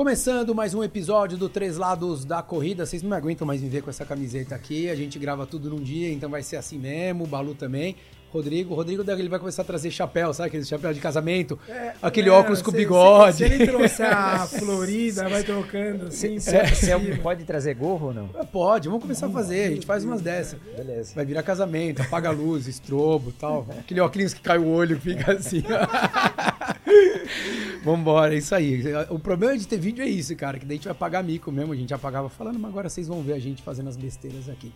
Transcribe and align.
Começando 0.00 0.54
mais 0.54 0.72
um 0.72 0.82
episódio 0.82 1.36
do 1.36 1.46
Três 1.46 1.76
Lados 1.76 2.24
da 2.24 2.40
Corrida. 2.40 2.86
Vocês 2.86 3.02
não 3.02 3.10
me 3.10 3.16
aguentam 3.16 3.46
mais 3.46 3.60
me 3.60 3.68
ver 3.68 3.82
com 3.82 3.90
essa 3.90 4.02
camiseta 4.02 4.54
aqui. 4.54 4.88
A 4.88 4.94
gente 4.94 5.18
grava 5.18 5.46
tudo 5.46 5.68
num 5.68 5.76
dia, 5.78 6.10
então 6.10 6.30
vai 6.30 6.42
ser 6.42 6.56
assim 6.56 6.78
mesmo. 6.78 7.24
O 7.24 7.26
Balu 7.26 7.54
também. 7.54 7.94
Rodrigo, 8.32 8.74
Rodrigo 8.74 9.04
ele 9.10 9.28
vai 9.28 9.38
começar 9.38 9.60
a 9.60 9.64
trazer 9.64 9.90
chapéu, 9.90 10.32
sabe 10.32 10.46
aquele 10.48 10.64
chapéu 10.64 10.94
de 10.94 11.00
casamento? 11.00 11.58
É, 11.68 11.92
aquele 12.00 12.30
é, 12.30 12.32
óculos 12.32 12.62
com 12.62 12.70
se, 12.70 12.76
bigode. 12.78 13.36
Se, 13.36 13.46
se, 13.46 13.52
ele 13.52 13.66
trouxer 13.66 14.16
a 14.16 14.46
Florida, 14.48 15.28
vai 15.28 15.42
trocando 15.42 16.06
assim. 16.06 16.38
Você 16.38 16.56
é, 16.56 17.16
pode 17.22 17.44
trazer 17.44 17.74
gorro 17.74 18.06
ou 18.06 18.14
não? 18.14 18.30
É, 18.38 18.44
pode, 18.44 18.88
vamos 18.88 19.02
começar 19.02 19.26
a 19.26 19.30
fazer. 19.30 19.64
A 19.64 19.70
gente 19.72 19.86
faz 19.86 20.02
umas 20.02 20.22
dessas. 20.22 20.58
Beleza. 20.74 21.12
Vai 21.14 21.26
virar 21.26 21.42
casamento, 21.42 22.00
apaga 22.00 22.30
a 22.30 22.32
luz, 22.32 22.66
estrobo 22.66 23.32
tal. 23.32 23.66
Aquele 23.78 24.00
óculos 24.00 24.32
que 24.32 24.40
cai 24.40 24.56
o 24.56 24.66
olho 24.66 24.98
fica 24.98 25.32
assim. 25.32 25.62
Vambora, 27.84 28.34
é 28.34 28.38
isso 28.38 28.54
aí. 28.54 28.82
O 29.08 29.18
problema 29.18 29.56
de 29.56 29.66
ter 29.66 29.78
vídeo 29.78 30.02
é 30.02 30.08
isso, 30.08 30.34
cara, 30.36 30.58
que 30.58 30.66
daí 30.66 30.74
a 30.74 30.76
gente 30.76 30.84
vai 30.84 30.94
pagar 30.94 31.22
mico 31.22 31.50
mesmo. 31.50 31.72
A 31.72 31.76
gente 31.76 31.92
apagava 31.94 32.28
falando, 32.28 32.58
mas 32.58 32.70
agora 32.70 32.88
vocês 32.88 33.08
vão 33.08 33.22
ver 33.22 33.32
a 33.34 33.38
gente 33.38 33.62
fazendo 33.62 33.88
as 33.88 33.96
besteiras 33.96 34.48
aqui. 34.48 34.72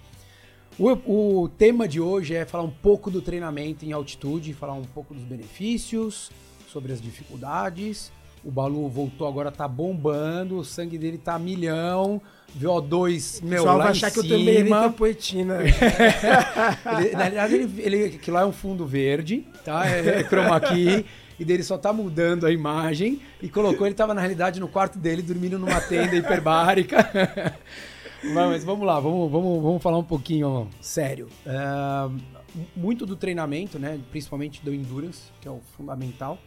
O, 0.78 1.42
o, 1.42 1.48
tema 1.48 1.86
de 1.86 2.00
hoje 2.00 2.34
é 2.34 2.44
falar 2.44 2.64
um 2.64 2.70
pouco 2.70 3.10
do 3.10 3.22
treinamento 3.22 3.84
em 3.84 3.92
altitude, 3.92 4.52
falar 4.52 4.72
um 4.74 4.82
pouco 4.82 5.14
dos 5.14 5.22
benefícios, 5.22 6.32
sobre 6.68 6.92
as 6.92 7.00
dificuldades. 7.00 8.10
O 8.44 8.50
Balu 8.50 8.88
voltou 8.88 9.26
agora, 9.26 9.50
tá 9.50 9.66
bombando, 9.66 10.58
o 10.58 10.64
sangue 10.64 10.98
dele 10.98 11.16
tá 11.16 11.38
milhão, 11.38 12.20
VO2, 12.60 13.42
meu, 13.42 13.62
Só 13.62 13.72
lá 13.72 13.84
vai 13.84 13.92
achar 13.92 14.10
que 14.10 14.18
eu 14.18 14.28
também 14.28 14.66
tô 14.66 14.90
poetina. 14.90 15.60
ele, 17.00 17.10
na 17.12 17.22
verdade, 17.22 17.54
ele, 17.54 17.82
ele, 17.82 18.18
que 18.18 18.30
lá 18.30 18.42
é 18.42 18.44
um 18.44 18.52
fundo 18.52 18.84
verde, 18.84 19.46
tá? 19.64 19.88
É, 19.88 20.20
é 20.20 20.24
chroma 20.24 20.60
key. 20.60 21.06
E 21.38 21.44
dele 21.44 21.62
só 21.62 21.76
tá 21.76 21.92
mudando 21.92 22.46
a 22.46 22.52
imagem 22.52 23.20
e 23.42 23.48
colocou, 23.48 23.86
ele 23.86 23.94
tava 23.94 24.14
na 24.14 24.20
realidade 24.20 24.60
no 24.60 24.68
quarto 24.68 24.98
dele, 24.98 25.22
dormindo 25.22 25.58
numa 25.58 25.80
tenda 25.80 26.14
hiperbárica. 26.14 27.10
Mas 28.32 28.64
vamos 28.64 28.86
lá, 28.86 28.98
vamos, 29.00 29.30
vamos, 29.30 29.62
vamos 29.62 29.82
falar 29.82 29.98
um 29.98 30.04
pouquinho 30.04 30.68
sério. 30.80 31.28
Uh, 31.44 32.16
muito 32.74 33.04
do 33.04 33.16
treinamento, 33.16 33.78
né, 33.78 34.00
principalmente 34.10 34.64
do 34.64 34.72
endurance, 34.72 35.24
que 35.40 35.48
é 35.48 35.50
o 35.50 35.60
fundamental, 35.76 36.38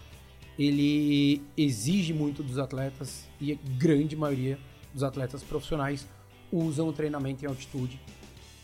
ele 0.58 1.44
exige 1.56 2.14
muito 2.14 2.42
dos 2.42 2.58
atletas 2.58 3.28
e 3.40 3.54
a 3.54 3.58
grande 3.78 4.16
maioria 4.16 4.58
dos 4.94 5.04
atletas 5.04 5.44
profissionais 5.44 6.08
usam 6.52 6.88
o 6.88 6.94
treinamento 6.94 7.46
em 7.46 7.48
altitude 7.48 8.00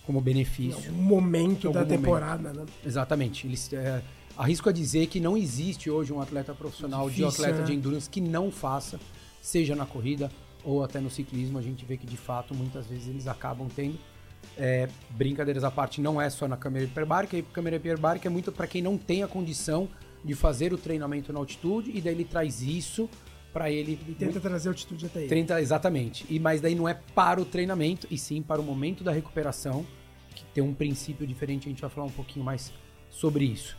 como 0.06 0.20
benefício. 0.20 0.90
É 0.90 0.92
um 0.92 0.96
momento 0.96 1.72
da 1.72 1.86
temporada, 1.86 2.50
momento. 2.50 2.66
né? 2.66 2.74
Exatamente. 2.86 3.48
Eles, 3.48 3.72
é, 3.74 4.02
arrisco 4.38 4.70
a 4.70 4.72
dizer 4.72 5.08
que 5.08 5.20
não 5.20 5.38
existe 5.38 5.90
hoje 5.90 6.12
um 6.12 6.22
atleta 6.22 6.54
profissional 6.54 7.10
Difícil, 7.10 7.30
de 7.30 7.36
atleta 7.36 7.60
né? 7.60 7.66
de 7.66 7.74
endurance 7.74 8.10
que 8.10 8.22
não 8.22 8.52
faça, 8.52 9.00
seja 9.42 9.76
na 9.76 9.86
corrida 9.86 10.32
ou 10.64 10.84
até 10.84 11.00
no 11.00 11.10
ciclismo, 11.10 11.58
a 11.58 11.62
gente 11.62 11.86
vê 11.86 11.98
que 11.98 12.06
de 12.06 12.18
fato 12.18 12.54
muitas 12.56 12.88
vezes 12.88 13.08
eles 13.08 13.28
acabam 13.28 13.68
tendo. 13.74 13.98
É, 14.58 14.90
brincadeiras 15.12 15.64
à 15.64 15.72
parte, 15.72 16.02
não 16.02 16.22
é 16.22 16.30
só 16.30 16.48
na 16.50 16.58
câmera 16.58 16.84
hiperbárica, 16.84 17.38
a 17.38 17.42
câmera 17.42 17.78
hiperbárica 17.78 18.28
é 18.28 18.32
muito 18.32 18.52
para 18.52 18.68
quem 18.68 18.82
não 18.82 18.98
tem 18.98 19.24
a 19.24 19.28
condição 19.28 19.88
de 20.24 20.36
fazer 20.36 20.74
o 20.74 20.78
treinamento 20.78 21.32
na 21.32 21.40
altitude 21.40 21.92
e 21.96 22.02
daí 22.02 22.14
ele 22.14 22.26
traz 22.26 22.62
isso 22.62 23.10
para 23.54 23.72
ele. 23.72 24.00
Ele 24.06 24.16
tenta 24.16 24.40
trazer 24.40 24.70
altitude 24.70 25.06
até 25.06 25.22
ele. 25.22 25.30
Tenta, 25.30 25.62
exatamente. 25.62 26.26
E 26.30 26.40
mas 26.40 26.60
daí 26.60 26.76
não 26.76 26.90
é 26.90 26.94
para 26.94 27.42
o 27.42 27.46
treinamento 27.46 28.06
e 28.12 28.18
sim 28.18 28.42
para 28.42 28.60
o 28.60 28.64
momento 28.64 29.04
da 29.04 29.12
recuperação, 29.12 29.86
que 30.36 30.44
tem 30.46 30.64
um 30.64 30.74
princípio 30.74 31.26
diferente, 31.26 31.68
a 31.68 31.70
gente 31.70 31.82
vai 31.82 31.90
falar 31.90 32.08
um 32.08 32.12
pouquinho 32.12 32.44
mais 32.44 32.74
sobre 33.10 33.46
isso. 33.46 33.78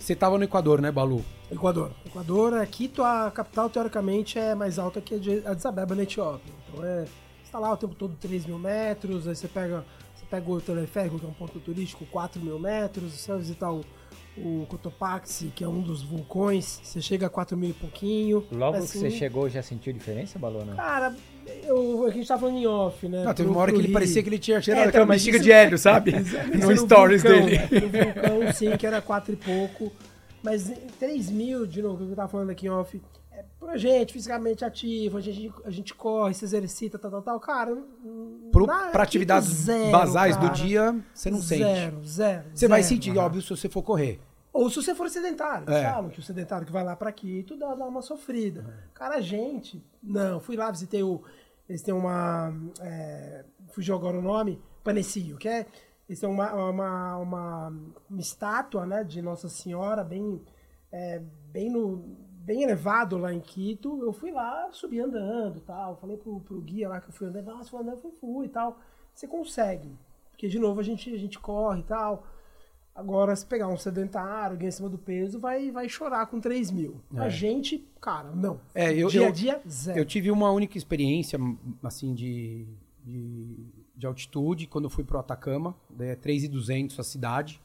Você 0.00 0.14
estava 0.14 0.38
no 0.38 0.44
Equador, 0.44 0.80
né, 0.80 0.90
Balu? 0.90 1.22
Equador. 1.52 1.92
Equador, 2.06 2.54
é 2.54 2.64
Quito, 2.64 3.02
a 3.02 3.30
capital, 3.30 3.68
teoricamente, 3.68 4.38
é 4.38 4.54
mais 4.54 4.78
alta 4.78 4.98
que 4.98 5.14
a 5.14 5.50
Addis 5.50 5.66
Abeba, 5.66 5.94
na 5.94 6.04
Etiópia. 6.04 6.52
Então, 6.66 6.82
é, 6.82 7.04
você 7.04 7.10
está 7.44 7.58
lá 7.58 7.70
o 7.70 7.76
tempo 7.76 7.94
todo 7.94 8.16
3 8.18 8.46
mil 8.46 8.58
metros, 8.58 9.28
aí 9.28 9.36
você 9.36 9.46
pega, 9.46 9.84
você 10.16 10.24
pega 10.24 10.50
o 10.50 10.58
teleférico, 10.58 11.18
que 11.18 11.26
é 11.26 11.28
um 11.28 11.34
ponto 11.34 11.60
turístico, 11.60 12.06
4 12.06 12.40
mil 12.40 12.58
metros, 12.58 13.12
você 13.12 13.30
vai 13.30 13.40
visitar 13.40 13.70
o, 13.70 13.84
o 14.36 14.66
Cotopaxi, 14.68 15.52
que 15.54 15.64
é 15.64 15.68
um 15.68 15.80
dos 15.80 16.02
vulcões, 16.02 16.80
você 16.82 17.00
chega 17.00 17.26
a 17.26 17.30
4 17.30 17.56
mil 17.56 17.70
e 17.70 17.72
pouquinho. 17.72 18.46
Logo 18.50 18.78
assim, 18.78 18.86
que 18.86 18.98
você 18.98 19.10
chegou, 19.10 19.48
já 19.48 19.62
sentiu 19.62 19.92
diferença, 19.92 20.38
Balu? 20.38 20.64
Não? 20.64 20.76
Cara, 20.76 21.14
eu, 21.64 22.06
a 22.06 22.10
gente 22.10 22.26
tava 22.26 22.40
falando 22.40 22.58
em 22.58 22.66
off, 22.66 23.08
né? 23.08 23.24
Não, 23.24 23.34
teve 23.34 23.48
uma 23.48 23.60
hora 23.60 23.72
que 23.72 23.78
ele 23.78 23.88
Rio. 23.88 23.92
parecia 23.92 24.22
que 24.22 24.28
ele 24.28 24.38
tinha 24.38 24.60
cheirado 24.60 24.86
é, 24.86 24.88
aquela 24.88 25.06
bexiga 25.06 25.38
de 25.38 25.50
hélio, 25.50 25.78
sabe? 25.78 26.12
no, 26.54 26.76
stories 26.76 27.22
vulcão, 27.22 27.44
dele. 27.44 27.58
No 27.80 27.88
vulcão, 27.88 28.52
sim, 28.52 28.76
que 28.76 28.86
era 28.86 29.00
quatro 29.00 29.32
e 29.32 29.36
pouco. 29.36 29.92
Mas 30.42 30.72
3 30.98 31.30
mil, 31.30 31.66
de 31.66 31.82
novo, 31.82 32.04
que 32.06 32.12
eu 32.12 32.16
tava 32.16 32.28
falando 32.28 32.50
aqui 32.50 32.66
em 32.66 32.70
off, 32.70 33.00
é 33.32 33.44
pra 33.58 33.76
gente, 33.76 34.12
fisicamente 34.12 34.64
ativo, 34.64 35.18
a 35.18 35.20
gente, 35.20 35.52
a 35.64 35.70
gente 35.70 35.94
corre, 35.94 36.34
se 36.34 36.44
exercita, 36.44 36.98
tal, 36.98 37.10
tal, 37.10 37.22
tal. 37.22 37.40
Cara, 37.40 37.76
Pro, 38.50 38.66
pra 38.66 39.02
atividades 39.02 39.48
zero, 39.48 39.92
basais 39.92 40.36
cara. 40.36 40.48
do 40.48 40.54
dia, 40.54 41.04
você 41.14 41.30
não 41.30 41.40
zero, 41.40 41.64
sente. 41.64 41.80
Zero, 41.80 42.04
zero. 42.04 42.44
Você 42.54 42.68
vai 42.68 42.82
sentir, 42.82 43.16
óbvio, 43.16 43.42
se 43.42 43.50
você 43.50 43.68
for 43.68 43.82
correr. 43.82 44.20
Ou 44.52 44.68
se 44.68 44.76
você 44.76 44.94
for 44.94 45.08
sedentário. 45.08 45.70
É. 45.70 45.84
Falam 45.84 46.10
que 46.10 46.18
o 46.18 46.22
sedentário 46.22 46.66
que 46.66 46.72
vai 46.72 46.82
lá 46.82 46.96
para 46.96 47.12
Quito 47.12 47.56
dá, 47.56 47.74
dá 47.74 47.86
uma 47.86 48.02
sofrida. 48.02 48.66
É. 48.68 48.88
Cara, 48.94 49.16
a 49.16 49.20
gente. 49.20 49.82
Não, 50.02 50.40
fui 50.40 50.56
lá, 50.56 50.70
visitei 50.70 51.02
o. 51.02 51.22
Eles 51.68 51.82
têm 51.82 51.94
uma. 51.94 52.52
É, 52.80 53.44
fugiu 53.68 53.94
agora 53.94 54.18
o 54.18 54.22
nome. 54.22 54.60
Panecio, 54.82 55.36
que 55.36 55.48
é. 55.48 55.66
Eles 56.08 56.18
têm 56.18 56.28
uma, 56.28 56.52
uma, 56.52 57.16
uma, 57.18 57.68
uma 58.10 58.20
estátua 58.20 58.84
né, 58.84 59.04
de 59.04 59.22
Nossa 59.22 59.48
Senhora 59.48 60.02
bem, 60.02 60.42
é, 60.90 61.22
bem, 61.52 61.70
no, 61.70 62.04
bem 62.50 62.64
elevado 62.64 63.16
lá 63.16 63.32
em 63.32 63.38
Quito. 63.38 64.02
Eu 64.02 64.12
fui 64.12 64.32
lá, 64.32 64.68
subi 64.72 64.98
andando 64.98 65.60
tal. 65.60 65.96
Falei 65.96 66.16
pro, 66.16 66.40
pro 66.40 66.60
guia 66.60 66.88
lá 66.88 67.00
que 67.00 67.08
eu 67.08 67.12
fui 67.12 67.28
andando. 67.28 67.46
Nossa, 67.46 67.70
fui 67.70 67.78
andando, 67.78 68.00
fui, 68.00 68.10
fui 68.10 68.46
e 68.46 68.48
tal. 68.48 68.80
Você 69.14 69.28
consegue. 69.28 69.96
Porque, 70.32 70.48
de 70.48 70.58
novo, 70.58 70.80
a 70.80 70.82
gente, 70.82 71.14
a 71.14 71.16
gente 71.16 71.38
corre 71.38 71.80
e 71.80 71.84
tal. 71.84 72.26
Agora, 72.92 73.36
se 73.36 73.46
pegar 73.46 73.68
um 73.68 73.76
sedentário, 73.76 74.54
alguém 74.54 74.68
acima 74.68 74.88
do 74.88 74.98
peso, 74.98 75.38
vai, 75.38 75.70
vai 75.70 75.88
chorar 75.88 76.26
com 76.26 76.40
3 76.40 76.72
mil. 76.72 77.00
É. 77.14 77.20
A 77.20 77.28
gente, 77.28 77.88
cara, 78.00 78.32
não. 78.32 78.60
É, 78.74 78.92
eu, 78.92 79.06
dia 79.08 79.20
eu, 79.20 79.28
a 79.28 79.30
dia, 79.30 79.62
zero. 79.68 79.98
Eu 79.98 80.04
tive 80.04 80.28
uma 80.32 80.50
única 80.50 80.76
experiência, 80.76 81.38
assim, 81.84 82.12
de, 82.12 82.66
de, 83.04 83.64
de 83.94 84.06
altitude, 84.06 84.66
quando 84.66 84.86
eu 84.86 84.90
fui 84.90 85.04
pro 85.04 85.20
Atacama. 85.20 85.76
Daí 85.88 86.08
é 86.08 86.16
3,200 86.16 86.98
a 86.98 87.04
cidade. 87.04 87.62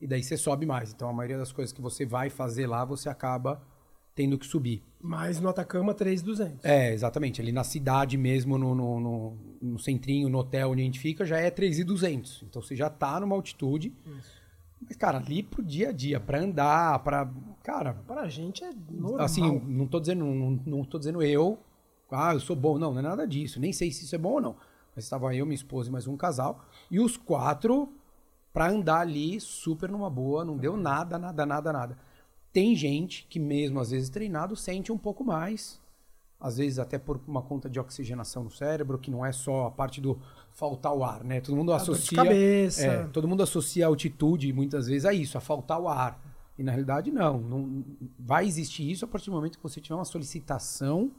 E 0.00 0.06
daí 0.06 0.22
você 0.22 0.36
sobe 0.36 0.64
mais. 0.64 0.92
Então, 0.92 1.08
a 1.08 1.12
maioria 1.12 1.38
das 1.38 1.50
coisas 1.50 1.72
que 1.72 1.82
você 1.82 2.06
vai 2.06 2.30
fazer 2.30 2.68
lá, 2.68 2.84
você 2.84 3.08
acaba 3.08 3.60
tendo 4.14 4.38
que 4.38 4.46
subir. 4.46 4.82
Mas 5.00 5.40
no 5.40 5.48
Atacama, 5.48 5.94
3,200. 5.94 6.64
É, 6.64 6.92
exatamente. 6.92 7.40
Ali 7.40 7.52
na 7.52 7.64
cidade 7.64 8.16
mesmo, 8.16 8.56
no, 8.56 8.74
no, 8.74 9.00
no, 9.00 9.36
no 9.60 9.78
centrinho, 9.78 10.28
no 10.28 10.38
hotel 10.38 10.70
onde 10.70 10.82
a 10.82 10.84
gente 10.84 11.00
fica, 11.00 11.24
já 11.24 11.38
é 11.38 11.50
3,200. 11.50 12.44
Então, 12.48 12.62
você 12.62 12.76
já 12.76 12.88
tá 12.88 13.18
numa 13.20 13.34
altitude... 13.34 13.92
Isso 14.06 14.42
mas, 14.86 14.96
cara, 14.96 15.18
ali 15.18 15.42
pro 15.42 15.62
dia 15.62 15.90
a 15.90 15.92
dia, 15.92 16.18
pra 16.18 16.40
andar, 16.40 16.98
pra. 17.00 17.30
Cara. 17.62 17.94
Pra 18.06 18.28
gente 18.28 18.64
é 18.64 18.72
normal. 18.90 19.20
Assim, 19.20 19.60
não 19.60 19.86
tô 19.86 20.00
dizendo, 20.00 20.24
não, 20.24 20.60
não 20.66 20.84
tô 20.84 20.98
dizendo 20.98 21.22
eu, 21.22 21.58
ah, 22.10 22.34
eu 22.34 22.40
sou 22.40 22.56
bom. 22.56 22.78
Não, 22.78 22.92
não 22.92 22.98
é 22.98 23.02
nada 23.02 23.26
disso. 23.26 23.60
Nem 23.60 23.72
sei 23.72 23.90
se 23.92 24.04
isso 24.04 24.14
é 24.14 24.18
bom 24.18 24.32
ou 24.32 24.40
não. 24.40 24.56
Mas 24.94 25.04
estava 25.04 25.34
eu, 25.34 25.46
minha 25.46 25.54
esposa 25.54 25.88
e 25.88 25.92
mais 25.92 26.06
um 26.06 26.16
casal. 26.16 26.64
E 26.90 26.98
os 26.98 27.16
quatro, 27.16 27.92
pra 28.52 28.68
andar 28.68 29.00
ali, 29.00 29.40
super 29.40 29.88
numa 29.88 30.10
boa, 30.10 30.44
não 30.44 30.56
deu 30.56 30.76
nada, 30.76 31.18
nada, 31.18 31.46
nada, 31.46 31.72
nada. 31.72 31.98
Tem 32.52 32.76
gente 32.76 33.26
que, 33.28 33.40
mesmo 33.40 33.80
às 33.80 33.90
vezes 33.90 34.10
treinado, 34.10 34.54
sente 34.54 34.92
um 34.92 34.98
pouco 34.98 35.24
mais. 35.24 35.80
Às 36.38 36.56
vezes 36.56 36.78
até 36.78 36.98
por 36.98 37.20
uma 37.26 37.40
conta 37.40 37.70
de 37.70 37.78
oxigenação 37.78 38.44
no 38.44 38.50
cérebro, 38.50 38.98
que 38.98 39.10
não 39.10 39.24
é 39.24 39.32
só 39.32 39.66
a 39.66 39.70
parte 39.70 40.00
do 40.00 40.18
faltar 40.50 40.92
o 40.92 41.04
ar, 41.04 41.22
né? 41.24 41.40
Todo 41.40 41.56
mundo 41.56 41.72
associa. 41.72 42.16
cabeça. 42.16 42.86
É, 42.86 43.04
todo 43.04 43.28
mundo 43.28 43.42
associa 43.42 43.86
a 43.86 43.88
altitude 43.88 44.52
muitas 44.52 44.86
vezes 44.88 45.04
a 45.04 45.12
isso, 45.14 45.38
a 45.38 45.40
faltar 45.40 45.80
o 45.80 45.88
ar. 45.88 46.20
E 46.58 46.62
na 46.62 46.72
realidade, 46.72 47.10
não, 47.10 47.40
não. 47.40 47.84
Vai 48.18 48.46
existir 48.46 48.90
isso 48.90 49.04
a 49.04 49.08
partir 49.08 49.30
do 49.30 49.36
momento 49.36 49.56
que 49.56 49.62
você 49.62 49.80
tiver 49.80 49.94
uma 49.94 50.04
solicitação 50.04 51.10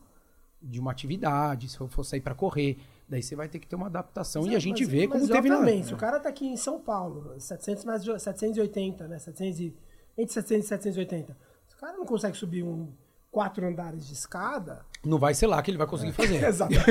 de 0.61 0.79
uma 0.79 0.91
atividade, 0.91 1.69
se 1.69 1.77
for 1.77 2.03
sair 2.03 2.21
para 2.21 2.35
correr. 2.35 2.77
Daí 3.09 3.21
você 3.21 3.35
vai 3.35 3.49
ter 3.49 3.59
que 3.59 3.67
ter 3.67 3.75
uma 3.75 3.87
adaptação 3.87 4.43
mas, 4.43 4.51
e 4.51 4.55
a 4.55 4.59
gente 4.59 4.83
mas, 4.83 4.91
vê 4.91 5.07
mas 5.07 5.21
como 5.21 5.31
teve 5.31 5.49
na... 5.49 5.83
Se 5.83 5.93
o 5.93 5.97
cara 5.97 6.19
tá 6.19 6.29
aqui 6.29 6.47
em 6.47 6.55
São 6.55 6.79
Paulo, 6.79 7.35
700 7.37 7.83
mais 7.83 8.03
780, 8.03 9.07
né? 9.07 9.19
700 9.19 9.59
e, 9.59 9.73
entre 10.17 10.33
700 10.33 10.65
e 10.65 10.69
780. 10.69 11.37
Se 11.67 11.75
o 11.75 11.79
cara 11.79 11.97
não 11.97 12.05
consegue 12.05 12.37
subir 12.37 12.63
um 12.63 12.91
quatro 13.33 13.65
andares 13.65 14.05
de 14.07 14.13
escada. 14.13 14.85
Não 15.03 15.17
vai 15.17 15.33
ser 15.33 15.47
lá 15.47 15.61
que 15.61 15.71
ele 15.71 15.77
vai 15.77 15.87
conseguir 15.87 16.13
fazer. 16.13 16.41
Exatamente. 16.45 16.85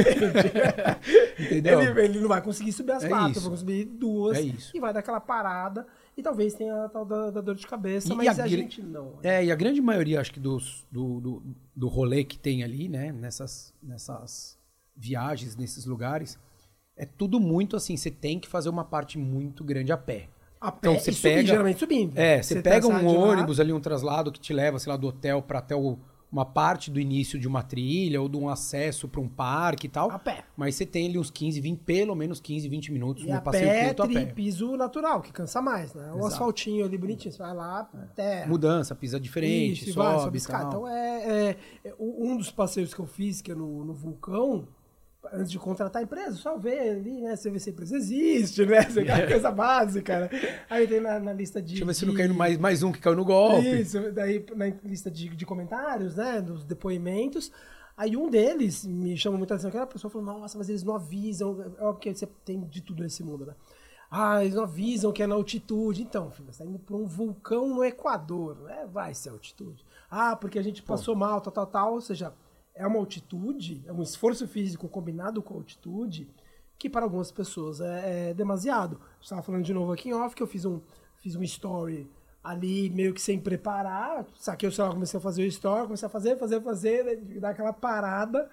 Entendeu? 1.39 1.81
Ele, 1.81 2.01
ele, 2.01 2.21
não 2.21 2.29
vai 2.29 2.43
conseguir 2.43 2.73
subir 2.73 2.93
as 2.93 3.05
é 3.05 3.09
quatro, 3.09 3.41
vai 3.41 3.51
conseguir 3.51 3.85
duas. 3.85 4.37
É 4.37 4.43
isso. 4.43 4.77
E 4.77 4.81
vai 4.81 4.93
dar 4.93 5.01
aquela 5.01 5.21
parada. 5.21 5.87
E 6.17 6.23
talvez 6.23 6.53
tenha 6.53 6.85
a 6.85 6.89
tal 6.89 7.07
da, 7.07 7.31
da 7.31 7.41
dor 7.41 7.55
de 7.55 7.67
cabeça, 7.67 8.13
e 8.13 8.17
mas 8.17 8.39
a, 8.39 8.45
a 8.45 8.49
gente 8.49 8.83
não. 8.83 9.13
Né? 9.13 9.39
É, 9.39 9.45
e 9.45 9.53
a 9.53 9.55
grande 9.55 9.81
maioria, 9.81 10.21
acho 10.21 10.33
que, 10.33 10.41
dos, 10.41 10.85
do, 10.91 11.21
do, 11.21 11.43
do 11.75 11.89
rolê 11.89 12.23
que 12.23 12.39
tem 12.39 12.63
ali, 12.63 12.87
né? 12.87 13.13
Nessas, 13.13 13.73
nessas 13.83 14.59
viagens, 14.95 15.57
nesses 15.57 15.87
lugares, 15.87 16.39
é 16.97 17.07
tudo 17.07 17.41
muito 17.41 17.77
assim. 17.77 17.97
Você 17.97 18.11
tem 18.11 18.39
que 18.39 18.49
fazer 18.49 18.69
uma 18.69 18.85
parte 18.85 19.17
muito 19.17 19.65
grande 19.65 19.91
a 19.93 19.97
pé. 19.97 20.29
A 20.63 20.71
pé 20.71 20.79
então, 20.91 20.99
você 20.99 21.13
pega, 21.13 21.47
geralmente 21.47 21.81
subindo. 21.81 22.17
É, 22.17 22.41
você, 22.41 22.55
você 22.55 22.63
pega 22.63 22.87
um 22.87 23.07
ônibus 23.07 23.59
lá. 23.59 23.65
ali, 23.65 23.73
um 23.73 23.81
traslado 23.81 24.31
que 24.31 24.39
te 24.39 24.53
leva, 24.53 24.79
sei 24.79 24.91
lá, 24.91 24.97
do 24.97 25.09
hotel 25.09 25.43
para 25.43 25.59
até 25.59 25.75
o 25.75 25.99
uma 26.33 26.47
parte 26.47 26.91
do 26.91 26.99
início 26.99 27.39
de 27.39 27.47
uma 27.47 27.63
trilha 27.63 28.19
ou 28.19 28.27
de 28.27 28.39
um 28.39 28.49
acesso 28.49 29.07
para 29.07 29.21
um 29.21 29.29
parque 29.29 29.87
e 29.87 29.91
tal. 29.91 30.11
A 30.11 30.19
pé. 30.19 30.45
Mas 30.57 30.75
você 30.77 30.87
tem 30.87 31.07
ali 31.07 31.19
uns 31.19 31.31
15, 31.31 31.61
20, 31.61 31.79
pelo 31.81 32.15
menos 32.15 32.41
15, 32.41 32.69
20 32.71 32.91
minutos 32.91 33.23
E 33.25 33.31
no 33.31 33.43
passeio 33.43 33.69
pé, 33.69 33.85
curto 33.89 34.03
a 34.05 34.09
pé. 34.09 34.25
piso 34.25 34.75
natural, 34.75 35.21
que 35.21 35.31
cansa 35.31 35.61
mais, 35.61 35.93
né? 35.93 36.05
O 36.11 36.21
Exato. 36.21 36.27
asfaltinho 36.29 36.87
ali 36.87 36.97
bonitinho, 36.97 37.31
você 37.31 37.39
vai 37.39 37.55
lá, 37.55 37.87
terra. 38.17 38.47
Mudança, 38.49 38.95
pisa 38.95 39.21
diferente, 39.21 39.83
Isso, 39.83 39.91
e 39.91 39.93
sobe, 39.93 40.07
vai, 40.07 40.37
e 40.39 40.41
sobe. 40.41 40.65
Então, 40.67 40.89
é, 40.89 41.51
é- 41.51 41.57
é- 41.85 41.95
um 41.99 42.35
dos 42.35 42.51
passeios 42.51 42.95
que 42.95 43.01
eu 43.01 43.07
fiz, 43.07 43.43
que 43.43 43.53
é 43.53 43.55
no, 43.55 43.85
no 43.85 43.93
vulcão, 43.93 44.67
antes 45.33 45.51
de 45.51 45.59
contratar 45.59 46.01
a 46.01 46.05
empresa, 46.05 46.33
só 46.37 46.57
ver 46.57 46.91
ali, 46.91 47.21
né? 47.21 47.35
Você 47.35 47.51
vê 47.51 47.59
se 47.59 47.71
a 47.71 47.73
empresa 47.73 47.97
existe, 47.97 48.67
né? 48.67 48.83
Você 48.89 49.01
aquela 49.01 49.27
coisa 49.27 49.51
básica, 49.51 50.21
né? 50.21 50.31
Aí 50.69 50.87
tem 50.87 51.01
na, 51.01 51.19
na 51.19 51.33
lista 51.33 51.61
de. 51.61 51.69
Deixa 51.69 51.83
eu 51.83 51.87
ver 51.87 51.95
se 51.95 52.07
não 52.07 52.15
caiu 52.15 52.35
mais, 52.35 52.59
mais 52.59 52.83
um 52.83 52.93
que 52.93 53.01
caiu 53.01 53.17
no 53.17 53.25
golpe. 53.25 53.81
Isso, 53.81 54.13
daí 54.13 54.45
na 54.55 54.67
lista 54.85 55.11
de, 55.11 55.29
de 55.31 55.47
comentários, 55.47 56.17
né? 56.17 56.41
Dos 56.41 56.65
depoimentos. 56.65 57.51
Aí 57.97 58.17
um 58.17 58.31
deles 58.31 58.87
me 58.87 59.17
chamou 59.17 59.39
muita 59.39 59.55
atenção, 59.55 59.71
que 59.71 59.77
a 59.77 59.87
pessoa 59.87 60.11
falou, 60.11 60.27
nossa, 60.27 60.57
mas 60.57 60.69
eles 60.69 60.83
não 60.83 60.97
avisam. 60.97 61.61
É 61.79 61.85
óbvio 61.85 62.01
que 62.01 62.15
você 62.15 62.27
tem 62.45 62.61
de 62.61 62.81
tudo 62.81 63.03
nesse 63.03 63.23
mundo, 63.23 63.47
né? 63.47 63.55
Ah, 64.11 64.45
eles 64.45 64.55
não 64.55 64.65
avisam 64.65 65.13
que 65.13 65.23
é 65.23 65.27
na 65.27 65.35
altitude. 65.35 66.03
Então, 66.03 66.31
filho, 66.31 66.53
você 66.53 66.63
tá 66.63 66.69
indo 66.69 66.79
para 66.79 66.97
um 66.97 67.07
vulcão 67.07 67.69
no 67.69 67.83
Equador, 67.85 68.57
né? 68.63 68.87
Vai 68.91 69.15
ser 69.15 69.31
altitude. 69.31 69.85
Ah, 70.11 70.37
porque 70.37 70.59
a 70.59 70.63
gente 70.63 70.83
passou 70.83 71.17
mal, 71.17 71.41
tal, 71.41 71.53
tal, 71.53 71.67
tal. 71.67 71.95
Ou 71.95 72.01
seja, 72.01 72.33
é 72.75 72.87
uma 72.87 72.99
altitude, 72.99 73.83
é 73.87 73.93
um 73.93 74.03
esforço 74.03 74.47
físico 74.49 74.89
combinado 74.89 75.43
com 75.43 75.55
a 75.55 75.57
altitude, 75.59 76.29
que 76.79 76.89
para 76.89 77.05
algumas 77.05 77.31
pessoas 77.31 77.81
é, 77.81 78.31
é 78.31 78.35
demasiado. 78.35 79.01
Estava 79.21 79.43
falando 79.43 79.65
de 79.65 79.73
novo 79.75 79.93
aqui 79.93 80.09
em 80.09 80.15
off 80.15 80.35
que 80.35 80.43
eu 80.43 80.47
fiz 80.47 80.65
um, 80.65 80.81
fiz 81.21 81.37
um 81.37 81.43
story 81.43 82.11
ali 82.43 82.91
meio 82.91 83.15
que 83.15 83.21
sem 83.21 83.39
preparar, 83.39 84.27
saquei 84.37 84.69
o 84.69 84.73
celular, 84.73 84.95
comecei 84.95 85.17
a 85.19 85.21
fazer 85.21 85.43
o 85.43 85.47
story, 85.47 85.85
comecei 85.85 86.07
a 86.07 86.11
fazer, 86.11 86.37
fazer, 86.37 86.61
fazer, 86.61 87.05
né, 87.05 87.17
dar 87.39 87.51
aquela 87.51 87.73
parada, 87.73 88.51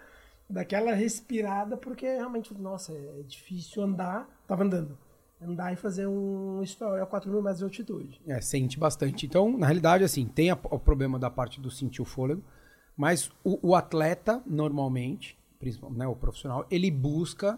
daquela 0.48 0.94
respirada, 0.94 1.76
porque 1.76 2.06
realmente, 2.06 2.54
nossa, 2.54 2.94
é 2.94 3.24
difícil 3.28 3.82
andar, 3.82 4.30
tava 4.48 4.64
andando, 4.64 4.96
andar 5.42 5.74
e 5.74 5.76
fazer 5.76 6.06
um 6.06 6.62
story 6.64 7.02
a 7.02 7.06
4 7.08 7.32
mil 7.32 7.42
metros 7.42 7.60
de 7.60 7.64
altitude. 7.64 8.22
É, 8.28 8.40
sente 8.42 8.78
bastante. 8.78 9.26
Então, 9.26 9.58
na 9.58 9.66
realidade, 9.66 10.04
assim, 10.04 10.26
tem 10.28 10.52
a- 10.52 10.60
o 10.70 10.78
problema 10.78 11.18
da 11.18 11.30
parte 11.32 11.60
do 11.60 11.72
sentir 11.72 12.02
o 12.02 12.06
fôlego, 12.06 12.44
mas 13.00 13.32
o, 13.46 13.70
o 13.70 13.76
atleta, 13.76 14.44
normalmente, 14.46 15.38
principalmente 15.58 16.00
né, 16.00 16.06
o 16.08 16.16
profissional, 16.18 16.66
ele 16.70 16.92
busca 16.92 17.58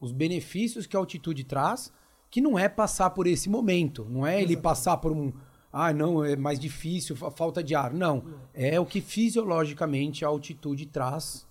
os 0.00 0.10
benefícios 0.10 0.84
que 0.84 0.96
a 0.96 0.98
altitude 0.98 1.44
traz, 1.44 1.92
que 2.28 2.40
não 2.40 2.58
é 2.58 2.68
passar 2.68 3.10
por 3.10 3.28
esse 3.28 3.48
momento, 3.48 4.04
não 4.10 4.26
é 4.26 4.42
ele 4.42 4.56
passar 4.56 4.96
por 4.96 5.12
um. 5.12 5.32
Ah, 5.72 5.92
não, 5.92 6.24
é 6.24 6.34
mais 6.34 6.58
difícil, 6.58 7.14
fa- 7.14 7.30
falta 7.30 7.62
de 7.62 7.72
ar. 7.76 7.92
Não. 7.92 8.24
É 8.52 8.80
o 8.80 8.84
que 8.84 9.00
fisiologicamente 9.00 10.24
a 10.24 10.28
altitude 10.28 10.86
traz 10.86 11.46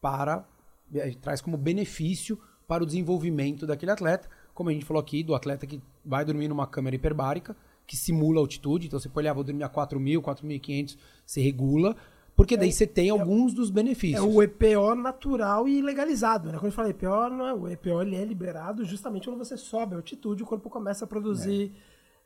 para. 0.00 0.46
eh, 0.94 1.14
traz 1.20 1.42
como 1.42 1.58
benefício 1.58 2.38
para 2.66 2.82
o 2.82 2.86
desenvolvimento 2.86 3.66
daquele 3.66 3.92
atleta. 3.92 4.30
Como 4.54 4.70
a 4.70 4.72
gente 4.72 4.86
falou 4.86 5.00
aqui, 5.00 5.22
do 5.22 5.34
atleta 5.34 5.66
que 5.66 5.82
vai 6.02 6.24
dormir 6.24 6.48
numa 6.48 6.66
câmera 6.66 6.96
hiperbárica, 6.96 7.54
que 7.86 7.96
simula 7.96 8.38
a 8.38 8.42
altitude. 8.42 8.86
Então 8.86 8.98
você 8.98 9.08
pode 9.10 9.26
olhar, 9.26 9.34
vou 9.34 9.44
dormir 9.44 9.64
a 9.64 9.68
4.000, 9.68 10.20
4.500, 10.22 10.96
você 11.26 11.40
regula. 11.42 11.94
Porque 12.38 12.56
daí 12.56 12.70
você 12.70 12.86
tem 12.86 13.10
alguns 13.10 13.52
dos 13.52 13.68
É 13.68 13.72
benefícios. 13.72 14.24
o 14.24 14.40
EPO 14.40 14.94
natural 14.94 15.66
e 15.66 15.82
legalizado, 15.82 16.52
né? 16.52 16.52
Quando 16.52 16.66
a 16.66 16.68
gente 16.68 16.76
fala 16.76 16.88
EPO, 16.88 17.30
não 17.36 17.48
é, 17.48 17.52
o 17.52 17.68
EPO 17.68 18.00
ele 18.00 18.14
é 18.14 18.24
liberado 18.24 18.84
justamente 18.84 19.28
quando 19.28 19.38
você 19.38 19.56
sobe 19.56 19.94
a 19.94 19.98
altitude, 19.98 20.44
o 20.44 20.46
corpo 20.46 20.70
começa 20.70 21.04
a 21.04 21.08
produzir. 21.08 21.72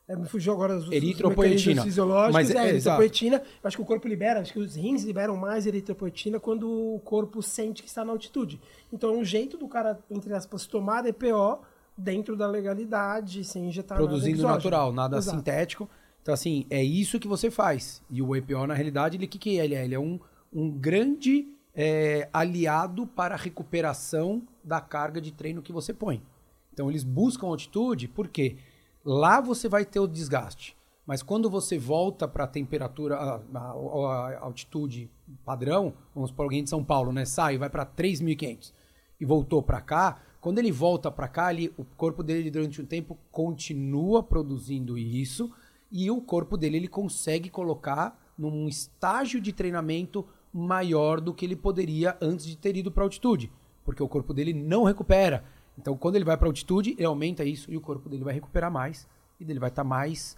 É, 0.07 0.15
me 0.15 0.27
fugiu 0.27 0.53
agora 0.53 0.77
os, 0.77 0.85
os 0.87 0.91
Eritropoetina. 0.91 1.55
mecanismos 1.55 1.83
fisiológicos. 1.85 2.33
Mas 2.33 2.51
é, 2.51 2.57
é, 2.57 2.69
eritropoetina. 2.69 3.37
Eu 3.37 3.67
acho 3.67 3.75
que 3.75 3.81
o 3.81 3.85
corpo 3.85 4.07
libera, 4.07 4.41
acho 4.41 4.53
que 4.53 4.59
os 4.59 4.75
rins 4.75 5.03
liberam 5.03 5.35
mais 5.35 5.65
eritropoetina 5.65 6.39
quando 6.39 6.69
o 6.69 6.99
corpo 6.99 7.41
sente 7.41 7.81
que 7.81 7.89
está 7.89 8.05
na 8.05 8.11
altitude. 8.11 8.61
Então 8.91 9.15
é 9.15 9.17
um 9.17 9.25
jeito 9.25 9.57
do 9.57 9.67
cara, 9.67 9.97
entre 10.11 10.31
aspas, 10.35 10.67
tomar 10.67 11.07
EPO 11.07 11.59
dentro 11.97 12.35
da 12.35 12.45
legalidade, 12.45 13.43
sem 13.43 13.67
injetar 13.67 13.97
produzindo 13.97 14.43
nada 14.43 14.55
natural, 14.55 14.91
nada 14.93 15.17
Exato. 15.17 15.37
sintético. 15.37 15.89
Então, 16.23 16.33
assim, 16.33 16.65
é 16.69 16.81
isso 16.81 17.19
que 17.19 17.27
você 17.27 17.51
faz. 17.51 18.01
E 18.09 18.21
o 18.21 18.33
EPO, 18.35 18.65
na 18.65 18.73
realidade, 18.73 19.17
ele 19.17 19.25
o 19.25 19.27
que, 19.27 19.37
que 19.37 19.59
é? 19.59 19.65
Ele 19.65 19.75
é, 19.75 19.83
ele 19.83 19.93
é 19.93 19.99
um, 19.99 20.17
um 20.51 20.71
grande 20.71 21.47
é, 21.75 22.29
aliado 22.31 23.05
para 23.05 23.35
a 23.35 23.37
recuperação 23.37 24.41
da 24.63 24.79
carga 24.79 25.19
de 25.19 25.33
treino 25.33 25.61
que 25.61 25.73
você 25.73 25.93
põe. 25.93 26.23
Então, 26.71 26.89
eles 26.89 27.03
buscam 27.03 27.47
altitude 27.47 28.07
porque 28.07 28.55
lá 29.03 29.41
você 29.41 29.67
vai 29.67 29.83
ter 29.83 29.99
o 29.99 30.07
desgaste. 30.07 30.77
Mas 31.05 31.21
quando 31.21 31.49
você 31.49 31.77
volta 31.77 32.25
para 32.25 32.45
a 32.45 32.47
temperatura, 32.47 33.17
a, 33.17 34.39
altitude 34.39 35.11
padrão, 35.43 35.93
vamos 36.15 36.31
por 36.31 36.43
alguém 36.43 36.63
de 36.63 36.69
São 36.69 36.81
Paulo, 36.81 37.11
né? 37.11 37.25
Sai, 37.25 37.57
vai 37.57 37.69
para 37.69 37.85
3.500 37.85 38.71
e 39.19 39.25
voltou 39.25 39.61
para 39.61 39.81
cá, 39.81 40.21
quando 40.43 40.59
ele 40.59 40.73
volta 40.73 41.09
para 41.09 41.29
cá, 41.29 41.53
ele, 41.53 41.73
o 41.77 41.85
corpo 41.85 42.21
dele 42.21 42.51
durante 42.51 42.81
um 42.81 42.85
tempo 42.85 43.17
continua 43.31 44.21
produzindo 44.21 44.97
isso 44.97 45.49
e 45.93 46.09
o 46.11 46.19
corpo 46.19 46.57
dele 46.57 46.75
ele 46.77 46.87
consegue 46.89 47.49
colocar 47.49 48.19
num 48.37 48.67
estágio 48.67 49.39
de 49.39 49.53
treinamento 49.53 50.25
maior 50.51 51.21
do 51.21 51.33
que 51.33 51.45
ele 51.45 51.55
poderia 51.55 52.17
antes 52.19 52.45
de 52.45 52.57
ter 52.57 52.75
ido 52.75 52.91
para 52.91 53.03
altitude, 53.03 53.51
porque 53.85 54.01
o 54.03 54.07
corpo 54.09 54.33
dele 54.33 54.53
não 54.53 54.83
recupera. 54.83 55.43
Então, 55.77 55.95
quando 55.95 56.15
ele 56.15 56.25
vai 56.25 56.35
para 56.37 56.47
altitude, 56.47 56.95
ele 56.97 57.05
aumenta 57.05 57.43
isso 57.45 57.71
e 57.71 57.77
o 57.77 57.81
corpo 57.81 58.09
dele 58.09 58.23
vai 58.23 58.33
recuperar 58.33 58.71
mais 58.71 59.07
e 59.39 59.45
dele 59.45 59.59
vai 59.59 59.69
estar 59.69 59.83
mais 59.83 60.35